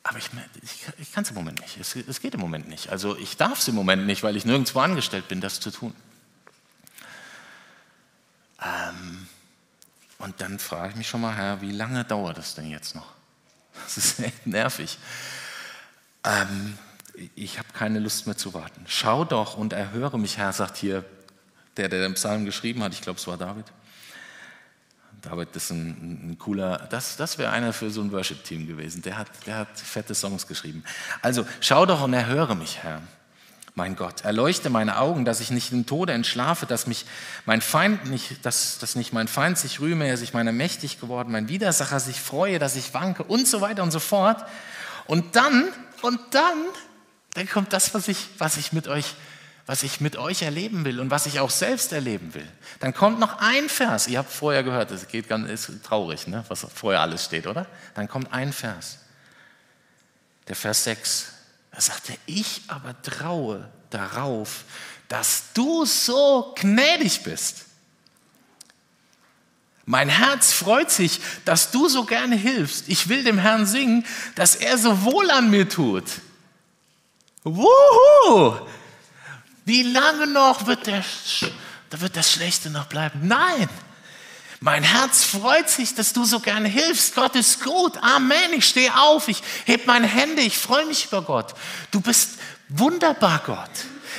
Aber 0.04 0.18
ich, 0.18 0.30
ich, 0.62 0.86
ich 1.00 1.12
kann 1.12 1.24
es 1.24 1.30
im 1.30 1.36
Moment 1.36 1.62
nicht. 1.62 1.78
Es, 1.78 1.96
es 1.96 2.20
geht 2.20 2.34
im 2.34 2.40
Moment 2.40 2.68
nicht. 2.68 2.90
Also 2.90 3.18
ich 3.18 3.38
darf 3.38 3.60
es 3.60 3.68
im 3.68 3.76
Moment 3.76 4.06
nicht, 4.06 4.24
weil 4.24 4.36
ich 4.36 4.46
nirgendwo 4.46 4.80
angestellt 4.80 5.28
bin, 5.28 5.42
das 5.42 5.60
zu 5.60 5.72
tun. 5.72 5.94
Ähm, 8.62 9.28
und 10.18 10.40
dann 10.42 10.60
frage 10.60 10.90
ich 10.92 10.96
mich 10.96 11.08
schon 11.08 11.22
mal, 11.22 11.36
Herr, 11.36 11.62
wie 11.62 11.72
lange 11.72 12.04
dauert 12.04 12.38
das 12.38 12.56
denn 12.56 12.70
jetzt 12.70 12.96
noch? 12.96 13.08
Das 13.74 13.98
ist 13.98 14.20
echt 14.20 14.46
nervig. 14.46 14.98
Ähm, 16.24 16.78
ich 17.36 17.58
habe 17.58 17.70
keine 17.74 18.00
Lust 18.00 18.28
mehr 18.28 18.38
zu 18.38 18.54
warten. 18.54 18.86
Schau 18.88 19.26
doch 19.26 19.58
und 19.58 19.74
erhöre 19.74 20.20
mich, 20.20 20.38
Herr, 20.38 20.54
sagt 20.54 20.78
hier 20.78 21.04
der, 21.78 21.90
der 21.90 22.02
den 22.02 22.14
Psalm 22.14 22.46
geschrieben 22.46 22.84
hat. 22.84 22.94
Ich 22.94 23.02
glaube, 23.02 23.20
es 23.20 23.28
war 23.28 23.38
David. 23.38 23.66
David 25.22 25.56
ist 25.56 25.70
ein, 25.70 26.32
ein 26.32 26.38
cooler, 26.40 26.88
das, 26.90 27.16
das 27.16 27.38
wäre 27.38 27.52
einer 27.52 27.74
für 27.74 27.92
so 27.92 28.02
ein 28.02 28.12
Worship-Team 28.12 28.68
gewesen. 28.68 29.02
Der 29.04 29.18
hat, 29.18 29.28
der 29.46 29.58
hat 29.58 29.80
fette 29.80 30.16
Songs 30.16 30.48
geschrieben. 30.48 30.84
Also 31.22 31.46
schau 31.60 31.86
doch 31.86 32.02
und 32.02 32.14
erhöre 32.14 32.56
mich, 32.56 32.80
Herr 32.82 33.02
mein 33.76 33.96
Gott. 33.96 34.26
Erleuchte 34.26 34.70
meine 34.70 34.98
Augen, 34.98 35.24
dass 35.26 35.40
ich 35.40 35.52
nicht 35.52 35.72
im 35.72 35.86
Tode 35.86 36.14
entschlafe, 36.14 36.66
dass 36.66 36.88
mich 36.88 37.06
mein 37.46 37.62
Feind 37.62 38.10
nicht, 38.10 38.46
dass, 38.46 38.78
dass 38.80 38.96
nicht 38.96 39.14
mein 39.14 39.28
Feind 39.28 39.58
sich 39.58 39.80
rühme, 39.80 40.08
er 40.08 40.18
sich 40.18 40.34
meiner 40.34 40.52
mächtig 40.52 41.00
geworden, 41.00 41.32
mein 41.32 41.48
Widersacher 41.48 42.00
sich 42.00 42.20
freue, 42.20 42.60
dass 42.60 42.76
ich 42.76 42.94
wanke 42.94 43.24
und 43.24 43.48
so 43.48 43.62
weiter 43.62 43.84
und 43.84 43.92
so 43.92 44.00
fort. 44.00 44.46
Und 45.08 45.36
dann, 45.36 45.70
und 46.02 46.20
dann, 46.32 46.66
dann 47.34 47.50
kommt 47.50 47.72
das, 47.72 47.94
was 47.94 48.08
ich, 48.08 48.28
was 48.38 48.58
ich 48.58 48.74
mit 48.74 48.88
euch, 48.88 49.16
was 49.66 49.84
ich 49.84 50.02
mit 50.02 50.18
euch 50.18 50.42
erleben 50.42 50.86
will 50.86 51.00
und 51.00 51.12
was 51.12 51.26
ich 51.26 51.40
auch 51.40 51.50
selbst 51.50 51.94
erleben 51.94 52.34
will. 52.34 52.48
Dann 52.80 52.94
kommt 52.94 53.20
noch 53.20 53.40
ein 53.40 53.70
Vers. 53.70 54.08
Ihr 54.08 54.18
habt 54.18 54.32
vorher 54.32 54.64
gehört, 54.64 54.92
es 54.92 55.08
geht 55.08 55.30
ganz, 55.30 55.50
ist 55.50 55.84
traurig, 55.84 56.28
ne, 56.28 56.44
was 56.48 56.66
vorher 56.74 57.02
alles 57.02 57.26
steht, 57.26 57.48
oder? 57.48 57.66
Dann 57.96 58.08
kommt 58.08 58.34
ein 58.34 58.54
Vers. 58.54 59.00
Der 60.48 60.56
Vers 60.56 60.84
6. 60.86 61.34
Da 61.72 61.82
sagt 61.82 62.10
er, 62.10 62.18
ich 62.26 62.62
aber 62.68 63.02
traue 63.02 63.70
darauf, 63.90 64.66
dass 65.08 65.54
du 65.54 65.86
so 65.86 66.54
gnädig 66.60 67.24
bist. 67.24 67.66
Mein 69.86 70.10
Herz 70.10 70.54
freut 70.54 70.92
sich, 70.92 71.20
dass 71.44 71.72
du 71.72 71.90
so 71.90 72.06
gerne 72.06 72.36
hilfst. 72.36 72.88
Ich 72.88 73.10
will 73.10 73.24
dem 73.24 73.38
Herrn 73.38 73.66
singen, 73.66 74.06
dass 74.36 74.56
er 74.56 74.78
so 74.78 75.04
wohl 75.04 75.30
an 75.32 75.50
mir 75.50 75.68
tut. 75.68 76.06
Wuhu! 77.44 78.56
Wie 79.72 79.84
lange 79.84 80.28
noch 80.28 80.66
wird, 80.66 80.86
der, 80.86 81.02
wird 81.92 82.18
das 82.18 82.30
Schlechte 82.30 82.70
noch 82.70 82.88
bleiben? 82.88 83.26
Nein! 83.26 83.70
Mein 84.60 84.84
Herz 84.84 85.24
freut 85.24 85.70
sich, 85.70 85.96
dass 85.96 86.12
du 86.12 86.26
so 86.26 86.42
gerne 86.42 86.68
hilfst. 86.68 87.16
Gott 87.16 87.38
ist 87.38 87.64
gut. 87.64 87.98
Amen. 88.00 88.52
Ich 88.58 88.66
stehe 88.66 88.94
auf. 89.00 89.30
Ich 89.30 89.42
heb 89.64 89.88
meine 89.88 90.08
Hände. 90.08 90.42
Ich 90.42 90.58
freue 90.58 90.86
mich 90.88 91.06
über 91.06 91.22
Gott. 91.22 91.54
Du 91.90 92.02
bist 92.02 92.32
wunderbar, 92.68 93.44
Gott. 93.46 93.72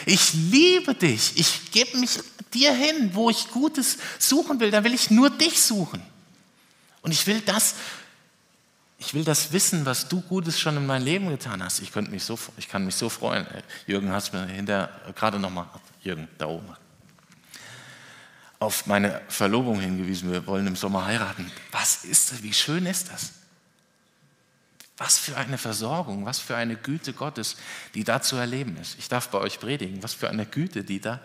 Ich 0.07 0.33
liebe 0.33 0.95
dich. 0.95 1.33
Ich 1.35 1.71
gebe 1.71 1.99
mich 1.99 2.12
dir 2.55 2.73
hin, 2.73 3.11
wo 3.12 3.29
ich 3.29 3.51
Gutes 3.51 3.99
suchen 4.19 4.59
will. 4.59 4.71
Da 4.71 4.83
will 4.85 4.95
ich 4.95 5.11
nur 5.11 5.29
dich 5.29 5.61
suchen. 5.61 6.03
Und 7.03 7.12
ich 7.12 7.27
will 7.27 7.43
das, 7.43 7.75
ich 9.05 9.15
will 9.15 9.25
das 9.25 9.51
wissen, 9.51 9.85
was 9.85 10.07
du 10.07 10.21
Gutes 10.21 10.61
schon 10.61 10.77
in 10.77 10.87
meinem 10.87 11.05
Leben 11.05 11.29
getan 11.29 11.61
hast. 11.61 11.81
Ich, 11.81 11.91
könnte 11.91 12.12
mich 12.12 12.23
so, 12.23 12.38
ich 12.57 12.69
kann 12.69 12.85
mich 12.85 12.95
so 12.95 13.09
freuen. 13.09 13.45
Jürgen 13.88 14.12
hat 14.12 14.33
mir 14.33 14.47
hinter, 14.47 14.91
gerade 15.17 15.41
nochmal, 15.41 15.67
Jürgen, 16.03 16.29
da 16.38 16.47
oben, 16.47 16.69
auf 18.61 18.87
meine 18.87 19.21
Verlobung 19.27 19.81
hingewiesen, 19.81 20.31
wir 20.31 20.47
wollen 20.47 20.69
im 20.69 20.77
Sommer 20.77 21.05
heiraten. 21.05 21.51
Was 21.73 22.05
ist 22.05 22.31
das? 22.31 22.45
Wie 22.45 22.53
schön 22.53 22.87
ist 22.87 23.11
das? 23.11 23.33
Was 24.99 25.19
für 25.19 25.37
eine 25.37 25.59
Versorgung, 25.59 26.25
was 26.25 26.38
für 26.38 26.55
eine 26.55 26.77
Güte 26.77 27.12
Gottes, 27.12 27.57
die 27.95 28.05
da 28.05 28.23
zu 28.23 28.37
erleben 28.37 28.77
ist. 28.77 28.97
Ich 29.01 29.09
darf 29.09 29.31
bei 29.31 29.38
euch 29.38 29.59
predigen, 29.59 30.01
was 30.05 30.15
für 30.15 30.31
eine 30.31 30.47
Güte, 30.47 30.85
die 30.85 31.01
da 31.01 31.19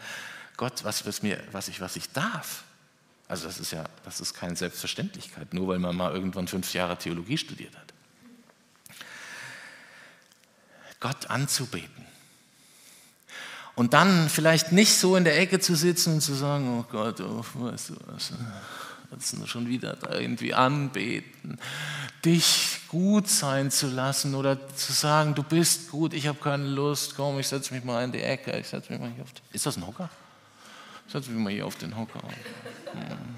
Gott, 0.58 0.84
was, 0.84 1.06
was, 1.06 1.22
mir, 1.22 1.44
was, 1.52 1.68
ich, 1.68 1.80
was 1.80 1.96
ich 1.96 2.10
darf. 2.10 2.64
Also 3.28 3.48
das 3.48 3.60
ist 3.60 3.72
ja, 3.72 3.84
das 4.06 4.22
ist 4.22 4.34
keine 4.34 4.56
Selbstverständlichkeit, 4.56 5.54
nur 5.54 5.68
weil 5.68 5.80
man 5.80 5.96
mal 5.96 6.14
irgendwann 6.14 6.48
fünf 6.48 6.74
Jahre 6.74 6.98
Theologie 6.98 7.38
studiert 7.38 7.76
hat. 7.76 7.94
Gott 11.00 11.30
anzubeten, 11.30 12.08
und 13.78 13.94
dann 13.94 14.28
vielleicht 14.28 14.72
nicht 14.72 14.98
so 14.98 15.16
in 15.16 15.24
der 15.24 15.40
Ecke 15.40 15.60
zu 15.60 15.76
sitzen 15.76 16.16
und 16.16 16.22
zu 16.22 16.34
sagen, 16.34 16.80
oh 16.80 16.86
Gott, 16.92 17.22
oh, 17.22 17.46
weißt 17.54 17.92
du 17.92 17.96
was, 18.08 18.34
jetzt 19.12 19.48
schon 19.48 19.68
wieder 19.68 19.96
da 19.96 20.16
irgendwie 20.16 20.56
anbeten, 20.56 21.60
dich 22.26 22.80
gut 22.88 23.28
sein 23.28 23.70
zu 23.70 23.86
lassen 23.86 24.34
oder 24.34 24.68
zu 24.76 24.94
sagen, 24.94 25.36
du 25.36 25.44
bist 25.44 25.92
gut, 25.92 26.16
ich 26.16 26.26
habe 26.26 26.40
keine 26.40 26.68
Lust, 26.68 27.14
komm, 27.16 27.38
ich 27.38 27.48
setze 27.48 27.72
mich 27.72 27.84
mal 27.84 28.04
in 28.04 28.12
die 28.12 28.24
Ecke, 28.24 28.58
ich 28.58 28.68
setze 28.68 28.92
mich 28.92 29.00
mal 29.00 29.12
hier 29.12 29.24
auf 29.24 29.32
den, 29.32 29.44
ist 29.54 29.68
das 29.68 29.78
ein 29.78 29.86
Hocker? 29.86 30.10
Ich 31.08 31.14
setze 31.14 31.32
mich 31.32 31.42
mal 31.42 31.52
hier 31.52 31.66
auf 31.66 31.76
den 31.76 31.98
Hocker. 31.98 32.22
Hm. 32.22 33.36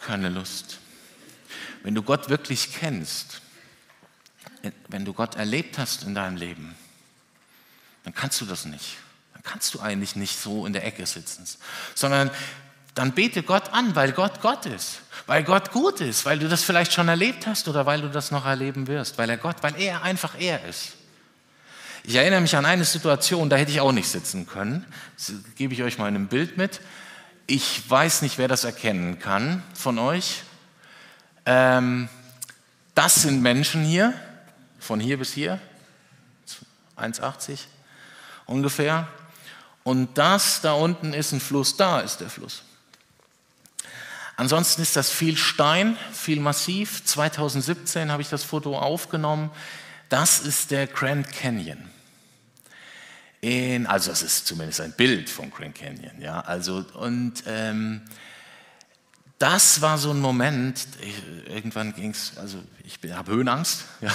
Keine 0.00 0.28
Lust. 0.28 0.78
Wenn 1.82 1.94
du 1.94 2.02
Gott 2.02 2.28
wirklich 2.28 2.72
kennst, 2.72 3.40
wenn 4.88 5.04
du 5.04 5.12
Gott 5.12 5.34
erlebt 5.34 5.78
hast 5.78 6.04
in 6.04 6.14
deinem 6.14 6.36
Leben, 6.36 6.74
dann 8.04 8.14
kannst 8.14 8.40
du 8.40 8.46
das 8.46 8.64
nicht 8.64 8.96
kannst 9.46 9.74
du 9.74 9.80
eigentlich 9.80 10.16
nicht 10.16 10.38
so 10.38 10.66
in 10.66 10.72
der 10.72 10.84
Ecke 10.84 11.06
sitzen, 11.06 11.46
sondern 11.94 12.30
dann 12.94 13.12
bete 13.12 13.42
Gott 13.42 13.72
an, 13.72 13.94
weil 13.94 14.12
Gott 14.12 14.40
Gott 14.40 14.66
ist, 14.66 15.00
weil 15.26 15.44
Gott 15.44 15.70
gut 15.70 16.00
ist, 16.00 16.24
weil 16.26 16.38
du 16.38 16.48
das 16.48 16.62
vielleicht 16.62 16.92
schon 16.92 17.08
erlebt 17.08 17.46
hast 17.46 17.68
oder 17.68 17.86
weil 17.86 18.00
du 18.00 18.10
das 18.10 18.30
noch 18.30 18.44
erleben 18.44 18.86
wirst, 18.86 19.16
weil 19.18 19.30
er 19.30 19.36
Gott, 19.36 19.56
weil 19.62 19.80
er 19.80 20.02
einfach 20.02 20.34
er 20.38 20.66
ist. 20.66 20.92
Ich 22.08 22.14
erinnere 22.14 22.40
mich 22.40 22.54
an 22.54 22.64
eine 22.64 22.84
Situation, 22.84 23.50
da 23.50 23.56
hätte 23.56 23.72
ich 23.72 23.80
auch 23.80 23.90
nicht 23.90 24.08
sitzen 24.08 24.46
können. 24.46 24.86
Das 25.16 25.32
gebe 25.56 25.74
ich 25.74 25.82
euch 25.82 25.98
mal 25.98 26.06
in 26.06 26.14
einem 26.14 26.28
Bild 26.28 26.56
mit. 26.56 26.80
Ich 27.48 27.82
weiß 27.90 28.22
nicht, 28.22 28.38
wer 28.38 28.46
das 28.46 28.62
erkennen 28.62 29.18
kann 29.18 29.64
von 29.74 29.98
euch. 29.98 30.44
Ähm, 31.46 32.08
das 32.94 33.16
sind 33.22 33.42
Menschen 33.42 33.82
hier, 33.84 34.14
von 34.78 35.00
hier 35.00 35.18
bis 35.18 35.32
hier, 35.32 35.58
1,80 36.96 37.58
ungefähr. 38.46 39.08
Und 39.82 40.16
das 40.16 40.60
da 40.60 40.74
unten 40.74 41.12
ist 41.12 41.32
ein 41.32 41.40
Fluss, 41.40 41.76
da 41.76 41.98
ist 41.98 42.20
der 42.20 42.30
Fluss. 42.30 42.62
Ansonsten 44.36 44.80
ist 44.80 44.94
das 44.94 45.10
viel 45.10 45.36
Stein, 45.36 45.96
viel 46.12 46.38
Massiv. 46.38 47.04
2017 47.04 48.12
habe 48.12 48.22
ich 48.22 48.28
das 48.28 48.44
Foto 48.44 48.78
aufgenommen. 48.78 49.50
Das 50.08 50.38
ist 50.38 50.70
der 50.70 50.86
Grand 50.86 51.32
Canyon. 51.32 51.95
In, 53.40 53.86
also 53.86 54.10
es 54.10 54.22
ist 54.22 54.46
zumindest 54.46 54.80
ein 54.80 54.92
Bild 54.92 55.28
vom 55.28 55.50
Grand 55.50 55.74
Canyon. 55.74 56.20
Ja, 56.20 56.40
also, 56.40 56.84
und 56.94 57.44
ähm, 57.46 58.02
das 59.38 59.82
war 59.82 59.98
so 59.98 60.10
ein 60.10 60.20
Moment, 60.20 60.86
ich, 61.00 61.22
irgendwann 61.48 61.94
ging 61.94 62.10
es, 62.10 62.38
also 62.38 62.62
ich 62.84 62.98
habe 63.12 63.32
Höhenangst. 63.32 63.84
Ja, 64.00 64.14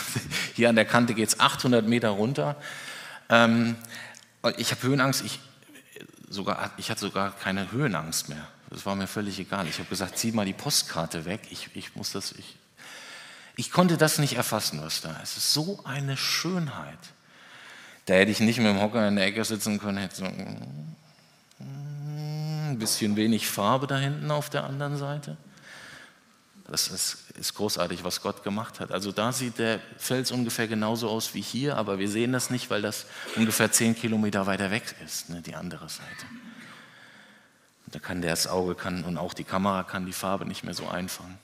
hier 0.56 0.70
an 0.70 0.76
der 0.76 0.86
Kante 0.86 1.14
geht 1.14 1.30
es 1.30 1.40
800 1.40 1.88
Meter 1.88 2.10
runter. 2.10 2.56
Ähm, 3.30 3.76
ich 4.58 4.72
habe 4.72 4.82
Höhenangst, 4.84 5.24
ich 5.24 5.40
sogar, 6.30 6.72
ich 6.78 6.90
hatte 6.90 7.02
sogar 7.02 7.32
keine 7.32 7.72
Höhenangst 7.72 8.30
mehr, 8.30 8.48
Das 8.70 8.86
war 8.86 8.96
mir 8.96 9.08
völlig 9.08 9.38
egal. 9.40 9.68
Ich 9.68 9.80
habe 9.80 9.90
gesagt, 9.90 10.18
zieh 10.18 10.32
mal 10.32 10.46
die 10.46 10.54
Postkarte 10.54 11.26
weg. 11.26 11.42
Ich, 11.52 11.70
ich 11.76 11.96
muss 11.96 12.12
das, 12.12 12.32
ich, 12.32 12.58
ich 13.56 13.72
konnte 13.72 13.98
das 13.98 14.18
nicht 14.18 14.34
erfassen, 14.34 14.82
was 14.82 15.02
da 15.02 15.12
ist. 15.18 15.32
Es 15.32 15.38
ist 15.38 15.54
so 15.54 15.82
eine 15.84 16.18
Schönheit. 16.18 17.00
Da 18.06 18.16
hätte 18.16 18.32
ich 18.32 18.40
nicht 18.40 18.58
mit 18.58 18.68
dem 18.68 18.82
Hocker 18.82 19.08
in 19.08 19.16
der 19.16 19.26
Ecke 19.26 19.46
sitzen 19.46 19.80
können, 19.80 19.98
hätte 19.98 20.16
so 20.16 20.26
mm, 20.26 20.96
ein 22.72 22.80
bisschen 22.80 23.16
wenig 23.16 23.48
Farbe 23.48 23.88
da 23.88 23.98
hinten 23.98 24.32
auf 24.32 24.50
der 24.50 24.64
anderen 24.64 24.98
Seite. 24.98 25.38
Das 26.68 26.88
ist, 26.88 27.32
ist, 27.38 27.54
großartig, 27.56 28.06
was 28.06 28.22
Gott 28.22 28.44
gemacht 28.44 28.80
hat. 28.80 28.94
Also 28.94 29.12
da 29.12 29.34
sieht 29.34 29.60
der 29.60 29.80
Fels 29.98 30.32
ungefähr 30.32 30.70
genauso 30.70 31.10
aus 31.10 31.34
wie 31.34 31.42
hier, 31.42 31.76
aber 31.76 32.00
wir 32.00 32.10
sehen 32.10 32.32
das 32.32 32.50
nicht, 32.50 32.70
weil 32.70 32.82
das 32.82 33.08
ungefähr 33.36 33.72
zehn 33.74 33.94
Kilometer 33.94 34.46
weiter 34.48 34.72
weg 34.72 34.96
ist, 35.04 35.30
ne, 35.30 35.42
die 35.42 35.56
andere 35.56 35.90
Seite. 35.90 36.26
Da 37.88 38.00
kann 38.00 38.22
das 38.22 38.48
Auge 38.48 38.76
kann, 38.76 39.04
und 39.04 39.18
auch 39.18 39.34
die 39.34 39.44
Kamera 39.44 39.84
kann 39.84 40.06
die 40.06 40.14
Farbe 40.14 40.46
nicht 40.46 40.64
mehr 40.64 40.74
so 40.74 40.88
einfangen. 40.88 41.38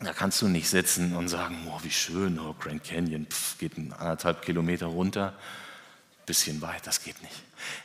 Da 0.00 0.12
kannst 0.12 0.40
du 0.42 0.48
nicht 0.48 0.68
sitzen 0.68 1.16
und 1.16 1.28
sagen, 1.28 1.66
oh, 1.68 1.80
wie 1.82 1.90
schön, 1.90 2.38
oh, 2.38 2.54
Grand 2.58 2.84
Canyon, 2.84 3.26
pf, 3.26 3.58
geht 3.58 3.76
anderthalb 3.76 4.42
Kilometer 4.42 4.86
runter, 4.86 5.34
bisschen 6.24 6.60
weit, 6.62 6.86
das 6.86 7.02
geht 7.02 7.20
nicht. 7.22 7.34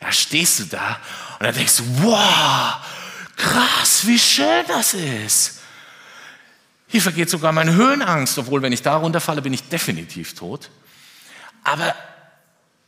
Ja, 0.01 0.11
stehst 0.11 0.59
du 0.59 0.65
da 0.65 0.99
und 1.39 1.45
dann 1.45 1.55
denkst 1.55 1.77
du, 1.77 1.83
wow, 2.03 2.75
krass, 3.35 4.05
wie 4.05 4.19
schön 4.19 4.63
das 4.67 4.93
ist. 4.93 5.59
Hier 6.87 7.01
vergeht 7.01 7.29
sogar 7.29 7.51
meine 7.51 7.73
Höhenangst, 7.73 8.37
obwohl 8.37 8.61
wenn 8.61 8.71
ich 8.71 8.83
da 8.83 8.97
runterfalle, 8.97 9.41
bin 9.41 9.53
ich 9.53 9.67
definitiv 9.67 10.35
tot. 10.35 10.69
Aber 11.63 11.95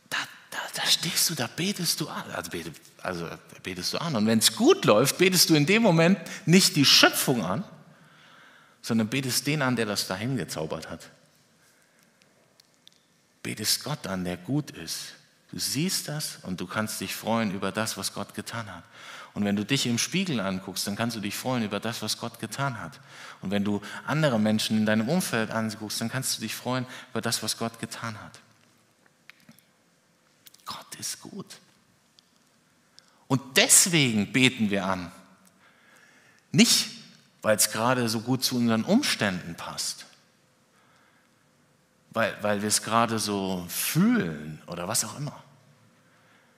da, 0.08 0.18
da, 0.50 0.58
da 0.74 0.86
stehst 0.86 1.28
du, 1.30 1.34
da 1.34 1.48
betest 1.48 2.00
du 2.00 2.08
an. 2.08 2.22
Also, 2.32 2.50
bete, 2.50 2.70
also 3.02 3.28
betest 3.64 3.94
du 3.94 3.98
an. 3.98 4.14
Und 4.14 4.26
wenn 4.28 4.38
es 4.38 4.54
gut 4.54 4.84
läuft, 4.84 5.18
betest 5.18 5.50
du 5.50 5.54
in 5.56 5.66
dem 5.66 5.82
Moment 5.82 6.20
nicht 6.44 6.76
die 6.76 6.84
Schöpfung 6.84 7.44
an, 7.44 7.64
sondern 8.86 9.08
betest 9.08 9.48
den 9.48 9.62
an, 9.62 9.74
der 9.74 9.84
das 9.84 10.06
dahin 10.06 10.36
gezaubert 10.36 10.88
hat. 10.88 11.10
Betest 13.42 13.82
Gott 13.82 14.06
an, 14.06 14.24
der 14.24 14.36
gut 14.36 14.70
ist. 14.70 15.14
Du 15.50 15.58
siehst 15.58 16.06
das 16.06 16.38
und 16.42 16.60
du 16.60 16.68
kannst 16.68 17.00
dich 17.00 17.12
freuen 17.12 17.52
über 17.52 17.72
das, 17.72 17.96
was 17.96 18.14
Gott 18.14 18.34
getan 18.34 18.72
hat. 18.72 18.84
Und 19.34 19.44
wenn 19.44 19.56
du 19.56 19.64
dich 19.64 19.86
im 19.86 19.98
Spiegel 19.98 20.38
anguckst, 20.38 20.86
dann 20.86 20.94
kannst 20.94 21.16
du 21.16 21.20
dich 21.20 21.34
freuen 21.34 21.64
über 21.64 21.80
das, 21.80 22.00
was 22.00 22.18
Gott 22.18 22.38
getan 22.38 22.80
hat. 22.80 23.00
Und 23.42 23.50
wenn 23.50 23.64
du 23.64 23.82
andere 24.06 24.38
Menschen 24.38 24.76
in 24.76 24.86
deinem 24.86 25.08
Umfeld 25.08 25.50
anguckst, 25.50 26.00
dann 26.00 26.08
kannst 26.08 26.36
du 26.36 26.42
dich 26.42 26.54
freuen 26.54 26.86
über 27.10 27.20
das, 27.20 27.42
was 27.42 27.58
Gott 27.58 27.80
getan 27.80 28.16
hat. 28.22 28.38
Gott 30.64 30.94
ist 31.00 31.20
gut. 31.20 31.56
Und 33.26 33.56
deswegen 33.56 34.32
beten 34.32 34.70
wir 34.70 34.86
an. 34.86 35.10
Nicht, 36.52 36.95
weil 37.46 37.58
es 37.58 37.70
gerade 37.70 38.08
so 38.08 38.22
gut 38.22 38.42
zu 38.42 38.56
unseren 38.56 38.82
Umständen 38.82 39.54
passt, 39.54 40.06
weil, 42.10 42.36
weil 42.42 42.60
wir 42.60 42.66
es 42.66 42.82
gerade 42.82 43.20
so 43.20 43.64
fühlen 43.68 44.60
oder 44.66 44.88
was 44.88 45.04
auch 45.04 45.16
immer. 45.16 45.44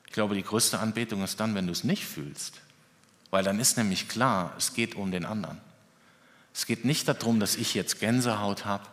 Ich 0.07 0.13
glaube, 0.13 0.35
die 0.35 0.43
größte 0.43 0.79
Anbetung 0.79 1.23
ist 1.23 1.39
dann, 1.41 1.55
wenn 1.55 1.67
du 1.67 1.73
es 1.73 1.85
nicht 1.85 2.07
fühlst. 2.07 2.63
Weil 3.31 3.45
dann 3.45 3.61
ist 3.61 3.77
nämlich 3.77 4.09
klar, 4.09 4.55
es 4.57 4.73
geht 4.73 4.95
um 4.95 5.11
den 5.11 5.27
anderen. 5.27 5.61
Es 6.55 6.65
geht 6.65 6.87
nicht 6.87 7.07
darum, 7.07 7.39
dass 7.39 7.57
ich 7.57 7.75
jetzt 7.75 8.01
Gänsehaut 8.01 8.65
habe, 8.65 8.87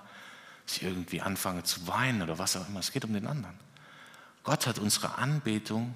dass 0.65 0.75
ich 0.75 0.83
irgendwie 0.83 1.21
anfange 1.21 1.63
zu 1.63 1.87
weinen 1.87 2.21
oder 2.21 2.37
was 2.37 2.57
auch 2.57 2.67
immer. 2.67 2.81
Es 2.81 2.91
geht 2.91 3.05
um 3.05 3.13
den 3.13 3.25
anderen. 3.25 3.57
Gott 4.43 4.67
hat 4.67 4.79
unsere 4.79 5.17
Anbetung 5.17 5.95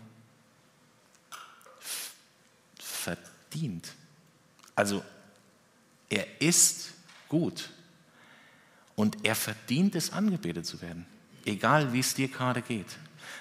verdient. 2.80 3.92
Also 4.76 5.04
er 6.10 6.42
ist 6.42 6.92
gut 7.28 7.70
und 8.96 9.18
er 9.24 9.36
verdient 9.36 9.96
es, 9.96 10.12
angebetet 10.12 10.66
zu 10.66 10.82
werden, 10.82 11.06
egal 11.46 11.94
wie 11.94 12.00
es 12.00 12.16
dir 12.16 12.28
gerade 12.28 12.62
geht. 12.62 12.98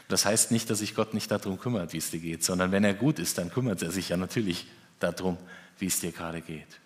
Das 0.09 0.25
heißt 0.25 0.51
nicht, 0.51 0.71
dass 0.71 0.79
sich 0.79 0.95
Gott 0.95 1.15
nicht 1.15 1.31
darum 1.31 1.59
kümmert, 1.59 1.93
wie 1.93 1.99
es 1.99 2.11
dir 2.11 2.21
geht, 2.21 2.45
sondern 2.45 2.73
wenn 2.73 2.85
er 2.85 2.95
gut 2.95 3.19
ist, 3.19 3.39
dann 3.39 3.51
kümmert 3.51 3.83
er 3.83 3.91
sich 3.91 4.11
ja 4.11 4.17
natürlich 4.17 4.67
darum, 5.01 5.37
wie 5.79 5.87
es 5.87 6.01
dir 6.01 6.13
gerade 6.13 6.41
geht. 6.41 6.79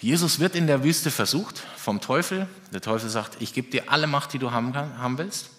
Jesus 0.00 0.40
wird 0.40 0.56
in 0.56 0.66
der 0.66 0.82
Wüste 0.82 1.12
versucht 1.12 1.62
vom 1.76 2.00
Teufel. 2.00 2.48
Der 2.72 2.80
Teufel 2.80 3.08
sagt, 3.08 3.40
ich 3.40 3.54
gebe 3.54 3.70
dir 3.70 3.90
alle 3.90 4.08
Macht, 4.08 4.32
die 4.32 4.40
du 4.40 4.50
haben, 4.50 4.72
kann, 4.72 4.98
haben 4.98 5.16
willst. 5.16 5.50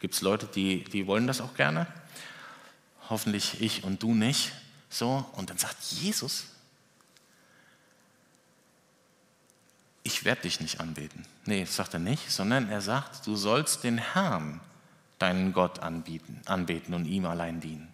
Gibt 0.00 0.14
es 0.14 0.22
Leute, 0.22 0.48
die, 0.52 0.82
die 0.82 1.06
wollen 1.06 1.28
das 1.28 1.40
auch 1.40 1.54
gerne? 1.54 1.86
Hoffentlich 3.12 3.60
ich 3.60 3.84
und 3.84 4.02
du 4.02 4.14
nicht. 4.14 4.52
So, 4.88 5.26
und 5.32 5.50
dann 5.50 5.58
sagt 5.58 5.82
Jesus, 5.82 6.44
ich 10.02 10.24
werde 10.24 10.40
dich 10.40 10.60
nicht 10.60 10.80
anbeten. 10.80 11.26
Nee, 11.44 11.60
das 11.60 11.76
sagt 11.76 11.92
er 11.92 12.00
nicht, 12.00 12.30
sondern 12.30 12.70
er 12.70 12.80
sagt, 12.80 13.26
du 13.26 13.36
sollst 13.36 13.84
den 13.84 13.98
Herrn, 13.98 14.62
deinen 15.18 15.52
Gott 15.52 15.80
anbieten, 15.80 16.40
anbeten 16.46 16.94
und 16.94 17.04
ihm 17.04 17.26
allein 17.26 17.60
dienen. 17.60 17.92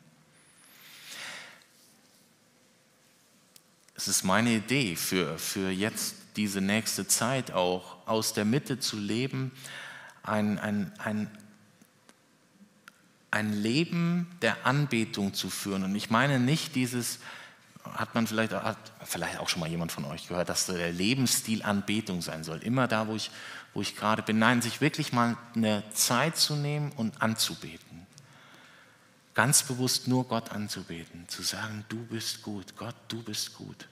Es 3.97 4.07
ist 4.07 4.23
meine 4.23 4.51
Idee 4.51 4.95
für, 4.95 5.37
für 5.37 5.69
jetzt 5.71 6.15
diese 6.37 6.61
nächste 6.61 7.09
Zeit 7.09 7.51
auch 7.51 8.07
aus 8.07 8.35
der 8.35 8.45
Mitte 8.45 8.79
zu 8.79 8.97
leben, 8.97 9.51
ein, 10.23 10.61
ein, 10.61 10.93
ein, 10.99 11.29
ein 13.31 13.53
Leben 13.53 14.27
der 14.43 14.67
Anbetung 14.67 15.35
zu 15.35 15.51
führen. 15.51 15.85
Und 15.85 15.95
ich 15.95 16.11
meine 16.11 16.39
nicht 16.39 16.75
dieses, 16.75 17.19
hat 17.85 18.15
man 18.15 18.27
vielleicht, 18.27 18.53
hat 18.53 18.79
vielleicht 19.05 19.39
auch 19.39 19.49
schon 19.49 19.61
mal 19.61 19.69
jemand 19.69 19.93
von 19.93 20.05
euch 20.05 20.29
gehört, 20.29 20.49
dass 20.49 20.67
der 20.67 20.93
Lebensstil 20.93 21.63
Anbetung 21.63 22.23
sein 22.23 22.45
soll. 22.45 22.59
Immer 22.59 22.89
da, 22.89 23.07
wo 23.09 23.15
ich, 23.15 23.31
wo 23.75 23.83
ich 23.83 23.97
gerade 23.97 24.23
bin. 24.23 24.39
Nein, 24.39 24.63
sich 24.63 24.81
wirklich 24.81 25.13
mal 25.13 25.37
eine 25.55 25.83
Zeit 25.93 26.37
zu 26.37 26.57
nehmen 26.57 26.93
und 26.97 27.21
anzubeten. 27.23 28.07
Ganz 29.35 29.63
bewusst 29.63 30.09
nur 30.09 30.27
Gott 30.27 30.51
anzubeten. 30.51 31.29
Zu 31.29 31.43
sagen, 31.43 31.85
du 31.89 31.99
bist 32.07 32.43
gut. 32.43 32.77
Gott, 32.77 32.97
du 33.09 33.23
bist 33.23 33.55
gut. 33.55 33.87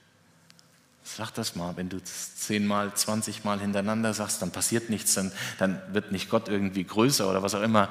Sag 1.15 1.31
das 1.31 1.55
mal, 1.55 1.77
wenn 1.77 1.87
du 1.87 2.03
zehnmal, 2.03 2.93
zwanzigmal 2.93 3.61
hintereinander 3.61 4.13
sagst, 4.13 4.41
dann 4.41 4.51
passiert 4.51 4.89
nichts, 4.89 5.13
dann, 5.13 5.31
dann 5.57 5.81
wird 5.93 6.11
nicht 6.11 6.29
Gott 6.29 6.49
irgendwie 6.49 6.83
größer 6.83 7.29
oder 7.29 7.41
was 7.41 7.55
auch 7.55 7.61
immer. 7.61 7.89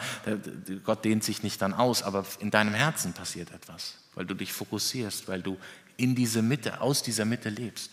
Gott 0.84 1.04
dehnt 1.04 1.24
sich 1.24 1.42
nicht 1.42 1.62
dann 1.62 1.72
aus, 1.72 2.02
aber 2.02 2.26
in 2.40 2.50
deinem 2.50 2.74
Herzen 2.74 3.14
passiert 3.14 3.52
etwas, 3.52 3.94
weil 4.14 4.26
du 4.26 4.34
dich 4.34 4.52
fokussierst, 4.52 5.28
weil 5.28 5.40
du 5.40 5.56
in 5.96 6.14
diese 6.14 6.42
Mitte, 6.42 6.82
aus 6.82 7.02
dieser 7.02 7.24
Mitte 7.24 7.48
lebst. 7.48 7.92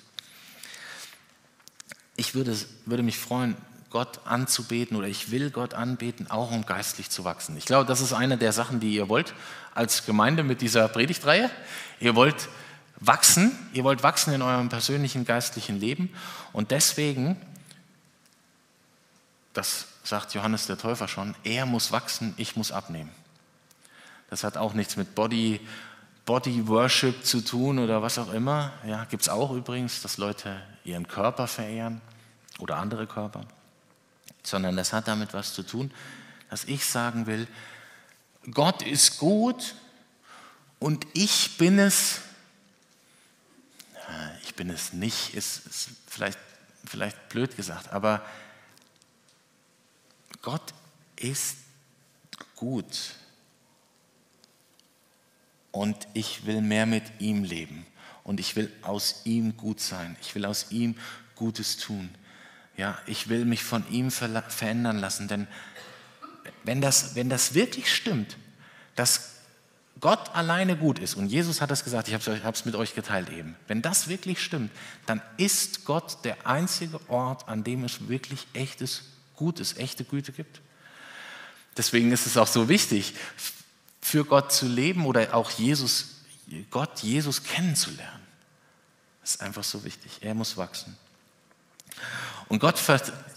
Ich 2.18 2.36
würde, 2.36 2.56
würde 2.86 3.04
mich 3.04 3.18
freuen, 3.18 3.56
Gott 3.90 4.22
anzubeten 4.26 4.98
oder 4.98 5.08
ich 5.08 5.32
will 5.32 5.52
Gott 5.52 5.74
anbeten, 5.74 6.30
auch 6.30 6.52
um 6.52 6.66
geistlich 6.66 7.10
zu 7.10 7.24
wachsen. 7.24 7.56
Ich 7.58 7.66
glaube, 7.66 7.88
das 7.88 8.02
ist 8.02 8.12
eine 8.12 8.38
der 8.38 8.52
Sachen, 8.52 8.80
die 8.82 8.94
ihr 8.94 9.08
wollt 9.08 9.34
als 9.74 10.06
Gemeinde 10.06 10.44
mit 10.44 10.62
dieser 10.62 10.88
Predigtreihe. 10.90 11.50
Ihr 12.00 12.16
wollt 12.16 12.50
wachsen, 13.06 13.52
ihr 13.74 13.84
wollt 13.84 14.04
wachsen 14.04 14.34
in 14.34 14.42
eurem 14.42 14.70
persönlichen 14.70 15.26
geistlichen 15.26 15.80
Leben 15.80 16.14
und 16.52 16.72
deswegen, 16.72 17.40
das 19.54 19.88
sagt 20.04 20.34
Johannes 20.34 20.68
der 20.68 20.78
Täufer 20.78 21.08
schon, 21.08 21.36
er 21.44 21.66
muss 21.66 21.92
wachsen, 21.92 22.34
ich 22.38 22.56
muss 22.56 22.72
abnehmen. 22.72 23.12
Das 24.30 24.44
hat 24.44 24.58
auch 24.58 24.74
nichts 24.74 24.98
mit 24.98 25.16
Body 25.16 25.60
Body 26.26 26.68
Worship 26.68 27.26
zu 27.26 27.42
tun 27.42 27.80
oder 27.80 28.02
was 28.02 28.18
auch 28.18 28.32
immer. 28.32 28.72
Ja, 28.88 29.06
gibt 29.06 29.24
es 29.24 29.30
auch 29.30 29.52
übrigens, 29.52 30.02
dass 30.02 30.18
Leute 30.18 30.62
ihren 30.86 31.08
Körper 31.08 31.48
verehren 31.48 32.02
oder 32.60 32.78
andere 32.78 33.08
Körper. 33.08 33.42
Sondern 34.42 34.78
das 34.78 34.94
hat 34.94 35.08
damit 35.08 35.34
was 35.34 35.54
zu 35.54 35.64
tun, 35.64 35.92
dass 36.50 36.64
ich 36.66 36.86
sagen 36.86 37.28
will, 37.28 37.48
Gott 38.52 38.82
ist 38.82 39.18
gut 39.18 39.76
und 40.80 41.06
ich 41.14 41.58
bin 41.58 41.80
es, 41.80 42.22
ich 44.44 44.56
bin 44.56 44.70
es 44.70 44.94
nicht, 44.94 45.34
ist, 45.34 45.66
ist 45.66 45.90
vielleicht, 46.08 46.40
vielleicht 46.86 47.30
blöd 47.30 47.56
gesagt, 47.56 47.92
aber 47.92 48.26
Gott 50.42 50.74
ist 51.16 51.58
gut 52.56 53.16
und 55.72 56.08
ich 56.14 56.46
will 56.46 56.62
mehr 56.62 56.86
mit 56.86 57.04
ihm 57.20 57.44
leben 57.44 57.86
und 58.24 58.40
ich 58.40 58.56
will 58.56 58.72
aus 58.82 59.22
ihm 59.26 59.58
gut 59.58 59.80
sein. 59.80 60.16
Ich 60.22 60.36
will 60.36 60.46
aus 60.46 60.72
ihm 60.72 60.96
Gutes 61.36 61.78
tun. 61.78 62.14
Ja, 62.78 62.98
ich 63.06 63.30
will 63.30 63.46
mich 63.46 63.64
von 63.64 63.90
ihm 63.92 64.12
verändern 64.12 64.98
lassen, 64.98 65.28
denn 65.28 65.48
wenn 66.64 66.82
das, 66.82 67.16
wenn 67.16 67.30
das 67.30 67.54
wirklich 67.54 67.94
stimmt, 67.94 68.38
dass 68.96 69.33
Gott 70.00 70.36
alleine 70.36 70.76
gut 70.76 71.00
ist, 71.00 71.16
und 71.16 71.28
Jesus 71.28 71.62
hat 71.62 71.72
das 71.72 71.84
gesagt, 71.84 72.08
ich 72.08 72.14
habe 72.14 72.52
es 72.52 72.66
mit 72.66 72.76
euch 72.76 72.94
geteilt 72.96 73.30
eben, 73.30 73.56
wenn 73.68 73.82
das 73.82 74.08
wirklich 74.08 74.44
stimmt, 74.44 74.72
dann 75.06 75.22
ist 75.38 75.86
Gott 75.86 76.26
der 76.26 76.46
einzige 76.46 77.00
Ort, 77.10 77.48
an 77.48 77.64
dem 77.64 77.84
es 77.84 78.08
wirklich 78.08 78.48
echtes 78.54 79.04
Gutes, 79.36 79.78
echte 79.78 80.04
Güte 80.04 80.32
gibt. 80.32 80.62
Deswegen 81.78 82.12
ist 82.12 82.28
es 82.28 82.38
auch 82.38 82.48
so 82.48 82.70
wichtig, 82.70 83.14
für 84.02 84.26
Gott 84.26 84.52
zu 84.52 84.68
leben 84.68 85.06
oder 85.06 85.34
auch 85.34 85.50
Jesus, 85.52 86.22
Gott, 86.70 87.00
Jesus 87.00 87.44
kennenzulernen. 87.44 88.22
Das 89.22 89.36
ist 89.36 89.42
einfach 89.42 89.64
so 89.64 89.86
wichtig. 89.86 90.20
Er 90.22 90.34
muss 90.34 90.58
wachsen. 90.58 90.98
Und 92.50 92.60
Gott, 92.60 92.76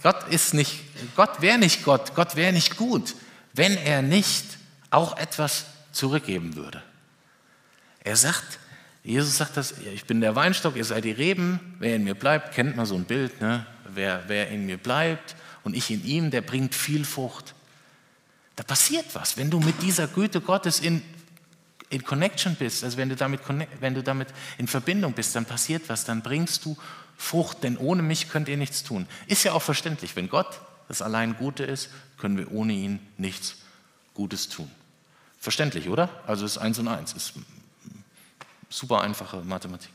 Gott 0.03 0.29
ist 0.29 0.53
nicht, 0.53 0.81
Gott 1.15 1.41
wäre 1.41 1.59
nicht 1.59 1.85
Gott, 1.85 2.15
Gott 2.15 2.35
wäre 2.35 2.53
nicht 2.53 2.77
gut, 2.77 3.15
wenn 3.53 3.77
er 3.77 4.03
nicht 4.03 4.45
auch 4.91 5.17
etwas 5.17 5.67
zurückgeben 5.97 6.57
würde. 6.57 6.83
Er 8.05 8.17
sagt, 8.17 8.59
Jesus 9.03 9.37
sagt 9.37 9.57
das, 9.57 9.75
ich 9.79 10.05
bin 10.05 10.21
der 10.21 10.37
Weinstock, 10.37 10.77
ihr 10.77 10.85
seid 10.85 11.05
die 11.05 11.13
Reben, 11.13 11.77
wer 11.79 11.97
in 11.97 12.05
mir 12.05 12.15
bleibt, 12.15 12.55
kennt 12.55 12.77
man 12.77 12.87
so 12.87 12.95
ein 12.95 13.05
Bild, 13.05 13.41
ne? 13.41 13.67
wer, 13.89 14.25
wer 14.27 14.49
in 14.51 14.67
mir 14.67 14.77
bleibt 14.77 15.37
und 15.65 15.75
ich 15.75 15.91
in 15.91 16.05
ihm, 16.05 16.31
der 16.31 16.43
bringt 16.43 16.75
viel 16.75 17.05
Frucht. 17.05 17.55
Da 18.57 18.63
passiert 18.63 19.07
was, 19.15 19.37
wenn 19.37 19.51
du 19.51 19.61
mit 19.61 19.83
dieser 19.83 20.07
Güte 20.07 20.41
Gottes 20.41 20.81
in, 20.81 21.03
in 21.89 22.03
Connection 22.05 22.57
bist, 22.57 22.85
also 22.85 22.97
wenn 22.97 23.09
du, 23.09 23.17
damit, 23.17 23.41
wenn 23.81 23.95
du 23.95 24.03
damit 24.03 24.29
in 24.59 24.67
Verbindung 24.67 25.13
bist, 25.13 25.35
dann 25.37 25.45
passiert 25.45 25.89
was, 25.89 26.05
dann 26.05 26.23
bringst 26.23 26.65
du 26.65 26.77
Frucht, 27.17 27.63
denn 27.63 27.77
ohne 27.77 28.03
mich 28.03 28.29
könnt 28.29 28.49
ihr 28.49 28.57
nichts 28.57 28.83
tun. 28.83 29.07
Ist 29.27 29.45
ja 29.45 29.53
auch 29.53 29.63
verständlich, 29.63 30.17
wenn 30.17 30.29
Gott 30.29 30.61
das 30.89 31.03
allein 31.03 31.37
Gute 31.37 31.65
ist, 31.65 31.91
können 32.19 32.39
wir 32.39 32.53
ohne 32.53 32.73
ihn 32.73 33.01
nichts 33.19 33.57
Gutes 34.15 34.49
tun. 34.49 34.71
Verständlich, 35.47 35.89
oder? 35.89 36.11
Also 36.27 36.45
ist 36.45 36.59
eins 36.59 36.77
und 36.81 36.89
eins, 36.89 37.13
ist 37.13 37.35
super 38.69 39.03
einfache 39.03 39.43
Mathematik. 39.43 39.93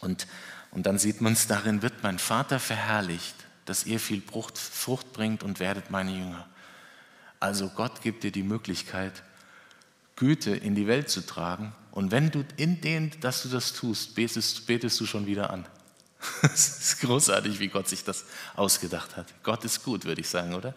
Und, 0.00 0.26
und 0.70 0.86
dann 0.86 0.96
sieht 0.96 1.20
man 1.20 1.34
es, 1.34 1.46
darin 1.46 1.82
wird 1.82 2.02
mein 2.02 2.18
Vater 2.18 2.58
verherrlicht, 2.58 3.34
dass 3.66 3.84
ihr 3.84 4.00
viel 4.00 4.22
Frucht, 4.22 4.56
Frucht 4.56 5.12
bringt 5.12 5.42
und 5.42 5.60
werdet 5.60 5.90
meine 5.90 6.12
Jünger. 6.12 6.48
Also 7.40 7.68
Gott 7.68 8.00
gibt 8.00 8.22
dir 8.22 8.32
die 8.32 8.42
Möglichkeit, 8.42 9.22
Güte 10.16 10.56
in 10.56 10.74
die 10.74 10.86
Welt 10.86 11.10
zu 11.10 11.26
tragen. 11.26 11.74
Und 11.90 12.10
wenn 12.10 12.30
du 12.30 12.42
in 12.56 12.80
dem, 12.80 13.10
dass 13.20 13.42
du 13.42 13.50
das 13.50 13.74
tust, 13.74 14.14
betest, 14.14 14.66
betest 14.66 14.98
du 14.98 15.04
schon 15.04 15.26
wieder 15.26 15.50
an. 15.50 15.66
Es 16.42 16.78
ist 16.78 17.00
großartig, 17.00 17.60
wie 17.60 17.68
Gott 17.68 17.86
sich 17.86 18.02
das 18.02 18.24
ausgedacht 18.56 19.14
hat. 19.18 19.26
Gott 19.42 19.62
ist 19.66 19.84
gut, 19.84 20.06
würde 20.06 20.22
ich 20.22 20.28
sagen, 20.30 20.54
oder? 20.54 20.74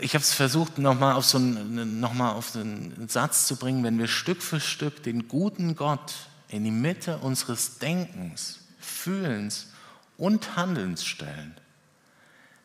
Ich 0.00 0.14
habe 0.14 0.22
es 0.22 0.34
versucht, 0.34 0.78
nochmal 0.78 1.14
auf, 1.14 1.24
so 1.24 1.38
einen, 1.38 2.00
noch 2.00 2.18
auf 2.18 2.50
so 2.50 2.62
Satz 3.06 3.46
zu 3.46 3.56
bringen, 3.56 3.82
wenn 3.82 3.98
wir 3.98 4.08
Stück 4.08 4.42
für 4.42 4.60
Stück 4.60 5.02
den 5.02 5.28
guten 5.28 5.74
Gott 5.74 6.14
in 6.48 6.64
die 6.64 6.70
Mitte 6.70 7.18
unseres 7.18 7.78
Denkens, 7.78 8.60
Fühlens 8.78 9.68
und 10.16 10.56
Handelns 10.56 11.04
stellen, 11.04 11.54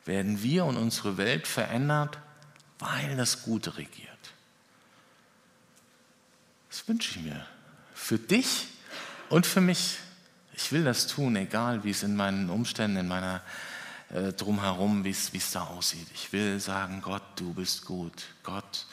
werden 0.05 0.43
wir 0.43 0.65
und 0.65 0.77
unsere 0.77 1.17
Welt 1.17 1.47
verändert, 1.47 2.17
weil 2.79 3.15
das 3.15 3.43
Gute 3.43 3.77
regiert. 3.77 4.09
Das 6.69 6.87
wünsche 6.87 7.17
ich 7.17 7.25
mir. 7.25 7.45
Für 7.93 8.17
dich 8.17 8.67
und 9.29 9.45
für 9.45 9.61
mich. 9.61 9.99
Ich 10.55 10.71
will 10.71 10.83
das 10.83 11.07
tun, 11.07 11.35
egal 11.35 11.83
wie 11.83 11.89
es 11.89 12.03
in 12.03 12.15
meinen 12.15 12.49
Umständen, 12.49 12.97
in 12.97 13.07
meiner 13.07 13.41
äh, 14.13 14.31
drumherum, 14.33 15.03
wie 15.03 15.09
es 15.09 15.51
da 15.51 15.63
aussieht. 15.63 16.07
Ich 16.13 16.31
will 16.31 16.59
sagen, 16.59 17.01
Gott, 17.01 17.23
du 17.35 17.53
bist 17.53 17.85
gut. 17.85 18.25
Gott, 18.43 18.85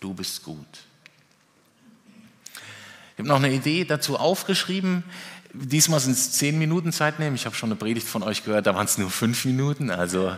du 0.00 0.12
bist 0.12 0.42
gut. 0.42 0.66
Ich 3.14 3.18
habe 3.18 3.28
noch 3.28 3.36
eine 3.36 3.52
Idee 3.52 3.84
dazu 3.84 4.18
aufgeschrieben. 4.18 5.02
Diesmal 5.54 6.00
sind 6.00 6.12
es 6.12 6.32
zehn 6.32 6.58
Minuten 6.58 6.92
Zeit 6.92 7.18
nehmen. 7.18 7.36
Ich 7.36 7.46
habe 7.46 7.56
schon 7.56 7.70
eine 7.70 7.76
Predigt 7.76 8.06
von 8.06 8.22
euch 8.22 8.44
gehört, 8.44 8.66
da 8.66 8.74
waren 8.74 8.84
es 8.84 8.98
nur 8.98 9.10
fünf 9.10 9.46
Minuten, 9.46 9.90
also 9.90 10.36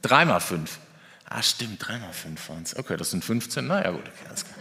dreimal 0.00 0.40
fünf. 0.40 0.78
Ah, 1.24 1.42
stimmt, 1.42 1.84
dreimal 1.84 2.12
fünf 2.12 2.48
waren 2.48 2.62
es. 2.62 2.76
Okay, 2.76 2.96
das 2.96 3.10
sind 3.10 3.24
15. 3.24 3.66
Naja, 3.66 3.90
gut, 3.90 4.02
okay, 4.02 4.28
alles 4.28 4.44
klar. 4.44 4.56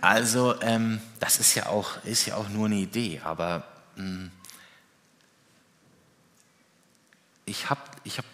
Also, 0.00 0.60
ähm, 0.62 1.02
das 1.20 1.38
ist 1.38 1.54
ja, 1.54 1.66
auch, 1.66 2.02
ist 2.04 2.24
ja 2.24 2.36
auch 2.36 2.48
nur 2.48 2.66
eine 2.66 2.76
Idee, 2.76 3.20
aber 3.22 3.64
mh, 3.96 4.30
ich 7.44 7.70
habe, 7.70 7.80
ich, 8.04 8.18
hab, 8.18 8.24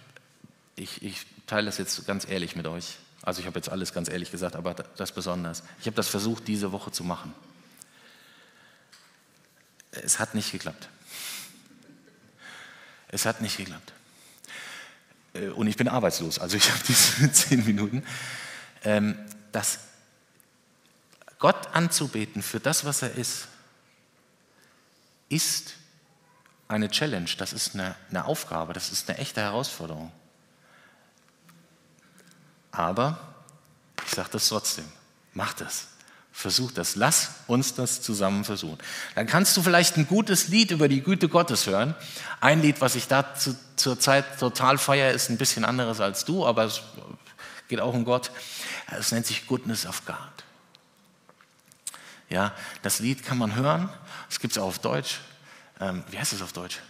ich, 0.77 1.03
ich 1.03 1.27
teile 1.47 1.66
das 1.66 1.79
jetzt 1.79 2.07
ganz 2.07 2.29
ehrlich 2.29 2.57
mit 2.57 2.66
euch. 2.66 2.97
Also 3.23 3.40
ich 3.40 3.47
habe 3.47 3.59
jetzt 3.59 3.68
alles 3.68 3.92
ganz 3.92 4.09
ehrlich 4.09 4.31
gesagt, 4.31 4.57
aber 4.57 4.75
das 4.75 5.12
besonders. 5.12 5.62
Ich 5.81 5.87
habe 5.87 5.97
das 5.97 6.09
versucht, 6.09 6.47
diese 6.47 6.73
Woche 6.73 6.92
zu 6.92 7.05
machen. 7.05 7.35
Es 9.90 10.18
hat 10.18 10.35
nicht 10.35 10.53
geklappt. 10.53 10.88
Es 13.09 13.25
hat 13.27 13.40
nicht 13.40 13.57
geklappt. 13.57 13.92
Äh, 15.35 15.49
und 15.49 15.66
ich 15.66 15.77
bin 15.77 15.88
arbeitslos, 15.88 16.38
also 16.38 16.57
ich 16.57 16.71
habe 16.71 16.83
diese 16.87 17.33
zehn 17.33 17.64
Minuten. 17.64 18.05
Ähm, 18.85 19.18
das 19.53 19.81
Gott 21.38 21.68
anzubeten 21.68 22.42
für 22.42 22.61
das, 22.61 22.85
was 22.85 23.03
er 23.03 23.14
ist, 23.14 23.49
ist 25.29 25.75
eine 26.68 26.90
Challenge, 26.90 27.31
das 27.38 27.52
ist 27.52 27.74
eine, 27.74 27.94
eine 28.11 28.26
Aufgabe, 28.26 28.74
das 28.74 28.92
ist 28.92 29.09
eine 29.09 29.18
echte 29.18 29.40
Herausforderung. 29.40 30.12
Aber 32.70 33.18
ich 34.07 34.12
sage 34.12 34.28
das 34.33 34.48
trotzdem, 34.48 34.85
mach 35.33 35.54
das. 35.54 35.88
Versuch 36.31 36.70
das, 36.70 36.94
lass 36.94 37.31
uns 37.48 37.74
das 37.74 38.00
zusammen 38.00 38.44
versuchen. 38.44 38.78
Dann 39.16 39.26
kannst 39.26 39.57
du 39.57 39.62
vielleicht 39.62 39.96
ein 39.96 40.07
gutes 40.07 40.46
Lied 40.46 40.70
über 40.70 40.87
die 40.87 41.02
Güte 41.02 41.28
Gottes 41.28 41.66
hören. 41.66 41.96
Ein 42.40 42.62
Lied, 42.62 42.81
was 42.81 42.94
ich 42.94 43.09
da 43.09 43.35
zu, 43.35 43.59
zur 43.74 43.98
Zeit 43.98 44.38
total 44.38 44.78
feiere, 44.78 45.11
ist 45.11 45.31
ein 45.31 45.37
bisschen 45.37 45.64
anderes 45.64 45.98
als 45.98 46.24
du, 46.24 46.46
aber 46.46 46.62
es 46.62 46.81
geht 47.66 47.81
auch 47.81 47.92
um 47.92 48.04
Gott. 48.04 48.31
Es 48.96 49.11
nennt 49.11 49.26
sich 49.26 49.48
Goodness 49.48 49.85
of 49.85 50.04
God. 50.07 50.16
Ja, 52.28 52.52
das 52.83 53.00
Lied 53.00 53.24
kann 53.24 53.38
man 53.38 53.57
hören, 53.57 53.88
es 54.31 54.38
gibt 54.38 54.52
es 54.52 54.59
auch 54.59 54.68
auf 54.68 54.78
Deutsch. 54.78 55.18
Ähm, 55.81 56.03
wie 56.11 56.19
heißt 56.19 56.33
es 56.33 56.43
auf 56.43 56.53
Deutsch? 56.53 56.81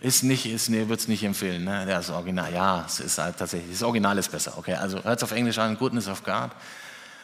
Ist 0.00 0.22
nicht, 0.22 0.46
ist, 0.46 0.68
nee, 0.68 0.80
würde 0.88 0.94
es 0.94 1.08
nicht 1.08 1.24
empfehlen. 1.24 1.64
Ne? 1.64 1.84
Das 1.86 2.08
Original, 2.10 2.52
ja, 2.52 2.84
es 2.86 3.00
ist 3.00 3.18
halt 3.18 3.36
tatsächlich, 3.36 3.72
das 3.72 3.82
Original 3.82 4.16
ist 4.18 4.30
besser. 4.30 4.56
Okay, 4.56 4.74
also 4.74 5.02
hört 5.02 5.18
es 5.18 5.24
auf 5.24 5.32
Englisch 5.32 5.58
an, 5.58 5.76
Goodness 5.76 6.06
of 6.06 6.22
God. 6.22 6.50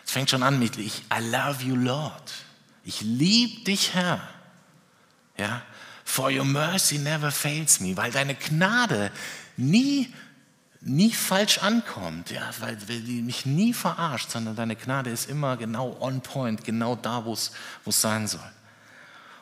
Es 0.05 0.13
fängt 0.13 0.29
schon 0.29 0.43
an 0.43 0.59
mit, 0.59 0.77
ich, 0.77 1.05
I 1.13 1.23
love 1.31 1.63
you, 1.63 1.77
Lord. 1.77 2.33
Ich 2.85 3.01
liebe 3.01 3.65
dich, 3.65 3.95
Herr. 3.95 4.21
Ja, 5.39 5.63
for 6.05 6.31
your 6.31 6.45
mercy 6.45 6.99
never 6.99 7.31
fails 7.31 7.81
me, 7.81 7.97
weil 7.97 8.11
deine 8.11 8.35
Gnade 8.35 9.11
nie, 9.57 10.13
nie 10.81 11.13
falsch 11.13 11.59
ankommt, 11.59 12.31
ja, 12.31 12.51
weil 12.61 12.77
die 12.77 13.23
mich 13.23 13.47
nie 13.47 13.73
verarscht, 13.73 14.31
sondern 14.31 14.55
deine 14.55 14.77
Gnade 14.77 15.11
ist 15.11 15.29
immer 15.31 15.57
genau 15.57 15.97
on 16.01 16.21
point, 16.21 16.63
genau 16.65 16.95
da, 16.97 17.25
wo 17.25 17.33
es 17.33 17.53
sein 17.87 18.29
soll. 18.29 18.41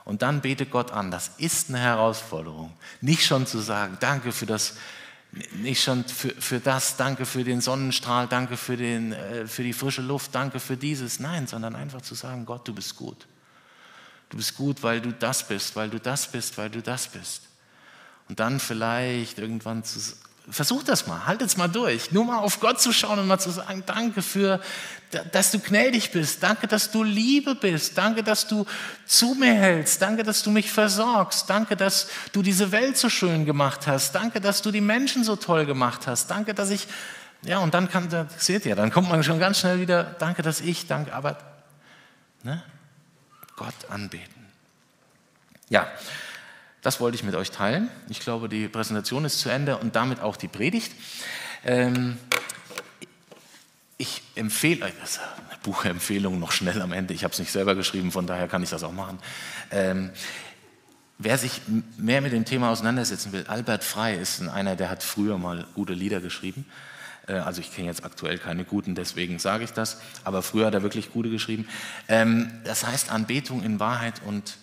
Und 0.05 0.23
dann 0.23 0.41
bete 0.41 0.67
Gott 0.67 0.91
an. 0.91 1.11
Das 1.11 1.33
ist 1.39 1.69
eine 1.69 1.79
Herausforderung. 1.79 2.73
Nicht 3.01 3.25
schon 3.25 3.47
zu 3.47 3.59
sagen, 3.59 3.97
danke 4.01 4.33
für 4.33 4.47
das, 4.47 4.75
nicht 5.55 5.83
schon 5.83 6.05
für, 6.05 6.31
für 6.31 6.61
das, 6.61 6.97
danke 6.97 7.25
für 7.25 7.45
den 7.45 7.61
Sonnenstrahl, 7.61 8.27
danke 8.27 8.57
für, 8.57 8.77
den, 8.77 9.13
äh, 9.13 9.47
für 9.47 9.63
die 9.63 9.73
frische 9.73 10.03
Luft, 10.03 10.35
danke 10.35 10.61
für 10.61 10.77
dieses. 10.77 11.21
Nein, 11.21 11.47
sondern 11.47 11.77
einfach 11.77 12.03
zu 12.03 12.15
sagen, 12.15 12.45
Gott, 12.47 12.67
du 12.67 12.75
bist 12.75 12.97
gut. 12.97 13.27
Du 14.29 14.37
bist 14.37 14.57
gut, 14.57 14.83
weil 14.83 15.01
du 15.01 15.13
das 15.13 15.47
bist, 15.47 15.77
weil 15.77 15.91
du 15.91 16.01
das 16.01 16.27
bist, 16.27 16.59
weil 16.59 16.71
du 16.71 16.83
das 16.83 17.09
bist. 17.09 17.43
Und 18.29 18.41
dann 18.41 18.61
vielleicht 18.61 19.39
irgendwann 19.39 19.85
zu, 19.85 20.01
Versuch 20.51 20.83
das 20.83 21.07
mal, 21.07 21.27
haltet 21.27 21.49
es 21.49 21.57
mal 21.57 21.69
durch. 21.69 22.11
Nur 22.11 22.25
mal 22.25 22.39
auf 22.39 22.59
Gott 22.59 22.81
zu 22.81 22.93
schauen 22.93 23.19
und 23.19 23.29
mal 23.29 23.39
zu 23.39 23.51
sagen, 23.51 23.85
danke 23.87 24.23
für, 24.23 24.61
dass 25.31 25.51
du 25.51 25.61
gnädig 25.61 26.11
bist, 26.11 26.43
danke, 26.43 26.67
dass 26.67 26.91
du 26.91 27.05
Liebe 27.05 27.55
bist, 27.55 27.97
danke, 27.97 28.23
dass 28.23 28.49
du 28.49 28.65
zu 29.07 29.35
mir 29.35 29.55
hältst, 29.55 30.03
danke, 30.03 30.23
dass 30.23 30.43
du 30.43 30.51
mich 30.51 30.73
versorgst, 30.73 31.49
danke, 31.49 31.77
dass 31.77 32.09
du 32.33 32.43
diese 32.43 32.73
Welt 32.73 32.97
so 32.97 33.09
schön 33.09 33.45
gemacht 33.45 33.87
hast, 33.87 34.15
danke, 34.15 34.41
dass 34.41 34.63
du 34.63 34.71
die 34.71 34.81
Menschen 34.81 35.23
so 35.23 35.37
toll 35.37 35.67
gemacht 35.67 36.07
hast, 36.07 36.31
danke, 36.31 36.55
dass 36.55 36.71
ich, 36.71 36.89
ja, 37.43 37.59
und 37.59 37.75
dann 37.75 37.89
kann, 37.89 38.09
seht 38.37 38.67
ihr, 38.67 38.75
dann 38.75 38.91
kommt 38.91 39.11
man 39.11 39.23
schon 39.23 39.39
ganz 39.39 39.59
schnell 39.59 39.81
wieder, 39.81 40.05
danke, 40.19 40.43
dass 40.43 40.61
ich, 40.61 40.87
danke, 40.87 41.13
aber, 41.13 41.39
ne? 42.43 42.63
Gott 43.55 43.75
anbeten. 43.91 44.47
Ja, 45.69 45.87
das 46.83 47.01
wollte 47.01 47.15
ich 47.15 47.23
mit 47.23 47.35
euch 47.35 47.51
teilen. 47.51 47.89
Ich 48.09 48.21
glaube, 48.21 48.49
die 48.49 48.69
Präsentation 48.69 49.25
ist 49.25 49.39
zu 49.39 49.49
Ende 49.49 49.79
und 49.79 49.97
damit 49.97 50.21
auch 50.21 50.37
die 50.37 50.49
Predigt. 50.49 50.93
Ähm, 51.65 52.19
ich 53.99 54.23
empfehle 54.35 54.85
euch, 54.85 54.93
das 55.01 55.13
ist 55.13 55.21
eine 55.21 55.59
Buchempfehlung 55.63 56.41
noch 56.41 56.51
schnell 56.51 56.83
am 56.83 56.93
Ende. 56.93 57.15
Ich 57.15 57.23
habe 57.23 57.33
es 57.33 57.39
nicht 57.39 57.53
selber 57.53 57.77
geschrieben, 57.77 58.11
von 58.11 58.27
daher 58.27 58.49
kann 58.49 58.65
ich 58.65 58.71
das 58.71 58.83
auch 58.83 58.93
machen. 58.93 59.21
Ähm, 59.71 60.11
wer 61.19 61.39
sich 61.39 61.61
mehr 61.97 62.21
mit 62.21 62.33
dem 62.33 62.45
Thema 62.45 62.71
auseinandersetzen 62.71 63.31
will, 63.31 63.45
Albert 63.47 63.85
Frey 63.85 64.21
ist 64.21 64.43
einer, 64.43 64.75
der 64.75 64.91
hat 64.91 65.05
früher 65.05 65.39
mal 65.39 65.67
gute 65.77 65.93
Lieder 65.93 66.21
geschrieben. 66.21 66.67
Äh, 67.29 67.35
also 67.35 67.61
ich 67.61 67.73
kenne 67.73 67.87
jetzt 67.87 68.05
aktuell 68.05 68.39
keine 68.39 68.65
guten, 68.65 68.97
deswegen 68.97 69.39
sage 69.39 69.63
ich 69.63 69.73
das. 69.73 69.99
Aber 70.25 70.43
früher 70.43 70.67
hat 70.67 70.75
er 70.75 70.83
wirklich 70.83 71.13
gute 71.13 71.31
geschrieben. 71.31 71.69
Ähm, 72.09 72.51
das 72.65 72.85
heißt 72.85 73.13
Anbetung 73.13 73.63
in 73.63 73.79
Wahrheit 73.79 74.21
und 74.27 74.57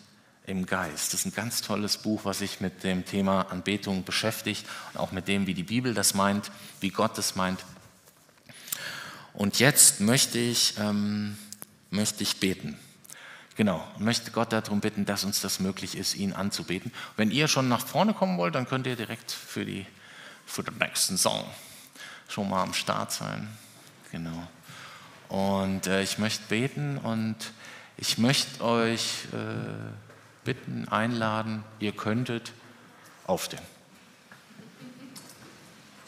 im 0.49 0.65
Geist. 0.65 1.13
Das 1.13 1.21
ist 1.21 1.25
ein 1.25 1.33
ganz 1.33 1.61
tolles 1.61 1.97
Buch, 1.97 2.25
was 2.25 2.39
sich 2.39 2.59
mit 2.59 2.83
dem 2.83 3.05
Thema 3.05 3.43
Anbetung 3.51 4.03
beschäftigt 4.03 4.65
und 4.93 4.99
auch 4.99 5.11
mit 5.11 5.27
dem, 5.27 5.47
wie 5.47 5.53
die 5.53 5.63
Bibel 5.63 5.93
das 5.93 6.15
meint, 6.15 6.51
wie 6.79 6.89
Gott 6.89 7.17
das 7.17 7.35
meint. 7.35 7.63
Und 9.33 9.59
jetzt 9.59 10.01
möchte 10.01 10.39
ich, 10.39 10.73
ähm, 10.79 11.37
möchte 11.91 12.23
ich 12.23 12.39
beten. 12.39 12.77
Genau, 13.55 13.85
möchte 13.97 14.31
Gott 14.31 14.51
darum 14.51 14.79
bitten, 14.79 15.05
dass 15.05 15.23
uns 15.23 15.41
das 15.41 15.59
möglich 15.59 15.95
ist, 15.95 16.15
ihn 16.15 16.33
anzubeten. 16.33 16.91
Wenn 17.15 17.29
ihr 17.29 17.47
schon 17.47 17.67
nach 17.67 17.85
vorne 17.85 18.13
kommen 18.13 18.37
wollt, 18.37 18.55
dann 18.55 18.67
könnt 18.67 18.87
ihr 18.87 18.95
direkt 18.95 19.31
für, 19.31 19.65
die, 19.65 19.85
für 20.45 20.63
den 20.63 20.77
nächsten 20.77 21.17
Song 21.17 21.45
schon 22.27 22.49
mal 22.49 22.63
am 22.63 22.73
Start 22.73 23.11
sein. 23.11 23.47
Genau. 24.11 24.47
Und 25.27 25.85
äh, 25.87 26.01
ich 26.01 26.17
möchte 26.17 26.43
beten 26.47 26.97
und 26.97 27.35
ich 27.97 28.17
möchte 28.17 28.63
euch 28.63 29.25
äh, 29.33 30.08
bitten, 30.49 30.87
einladen, 30.87 31.63
ihr 31.79 31.91
könntet 31.91 32.53
aufstehen. 33.27 33.61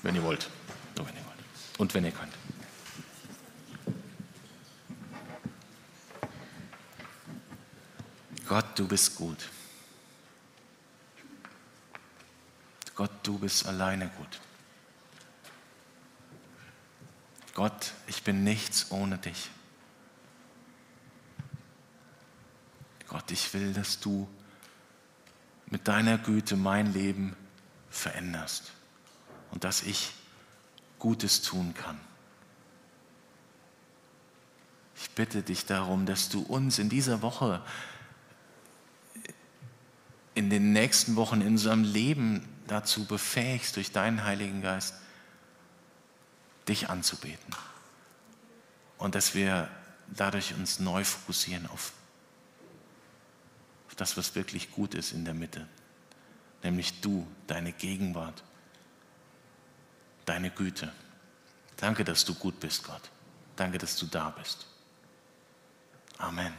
Wenn 0.02 0.16
ihr 0.16 0.24
wollt. 0.24 0.50
Nur 0.98 1.08
wenn 1.08 1.16
ihr 1.16 1.26
wollt. 1.28 1.38
Und 1.78 1.94
wenn 1.94 2.06
ihr 2.06 2.12
könnt. 2.12 2.34
Gott, 8.48 8.66
du 8.74 8.88
bist 8.88 9.16
gut. 9.16 9.48
Gott, 12.96 13.12
du 13.22 13.38
bist 13.38 13.68
alleine 13.68 14.08
gut. 14.08 14.40
Gott, 17.54 17.92
ich 18.08 18.24
bin 18.24 18.44
nichts 18.44 18.88
ohne 18.90 19.20
dich. 19.20 19.52
Ich 23.32 23.54
will, 23.54 23.74
dass 23.74 24.00
du 24.00 24.28
mit 25.68 25.88
deiner 25.88 26.18
Güte 26.18 26.56
mein 26.56 26.94
Leben 26.94 27.36
veränderst 27.90 28.72
und 29.52 29.64
dass 29.64 29.84
ich 29.84 30.12
Gutes 31.00 31.42
tun 31.42 31.74
kann. 31.74 32.00
Ich 34.96 35.10
bitte 35.12 35.42
dich 35.42 35.66
darum, 35.66 36.06
dass 36.06 36.30
du 36.30 36.42
uns 36.42 36.78
in 36.78 36.90
dieser 36.90 37.22
Woche, 37.22 37.62
in 40.36 40.50
den 40.50 40.74
nächsten 40.74 41.16
Wochen 41.16 41.42
in 41.42 41.48
unserem 41.48 41.84
Leben 41.84 42.48
dazu 42.68 43.06
befähigst, 43.06 43.76
durch 43.78 43.92
deinen 43.92 44.24
Heiligen 44.24 44.62
Geist, 44.62 44.94
dich 46.68 46.90
anzubeten. 46.90 47.56
Und 48.98 49.16
dass 49.16 49.34
wir 49.34 49.68
dadurch 50.08 50.54
uns 50.54 50.80
neu 50.80 51.04
fokussieren 51.04 51.68
auf 51.68 51.92
auf 51.92 52.01
das, 54.02 54.18
was 54.18 54.34
wirklich 54.34 54.72
gut 54.72 54.96
ist 54.96 55.12
in 55.12 55.26
der 55.26 55.36
Mitte, 55.36 55.68
nämlich 56.64 57.02
du, 57.02 57.28
deine 57.46 57.72
Gegenwart, 57.72 58.42
deine 60.26 60.50
Güte. 60.50 60.92
Danke, 61.78 62.04
dass 62.04 62.26
du 62.26 62.34
gut 62.34 62.60
bist, 62.60 62.84
Gott. 62.84 63.12
Danke, 63.56 63.78
dass 63.78 63.96
du 63.98 64.08
da 64.08 64.32
bist. 64.32 64.66
Amen. 66.18 66.52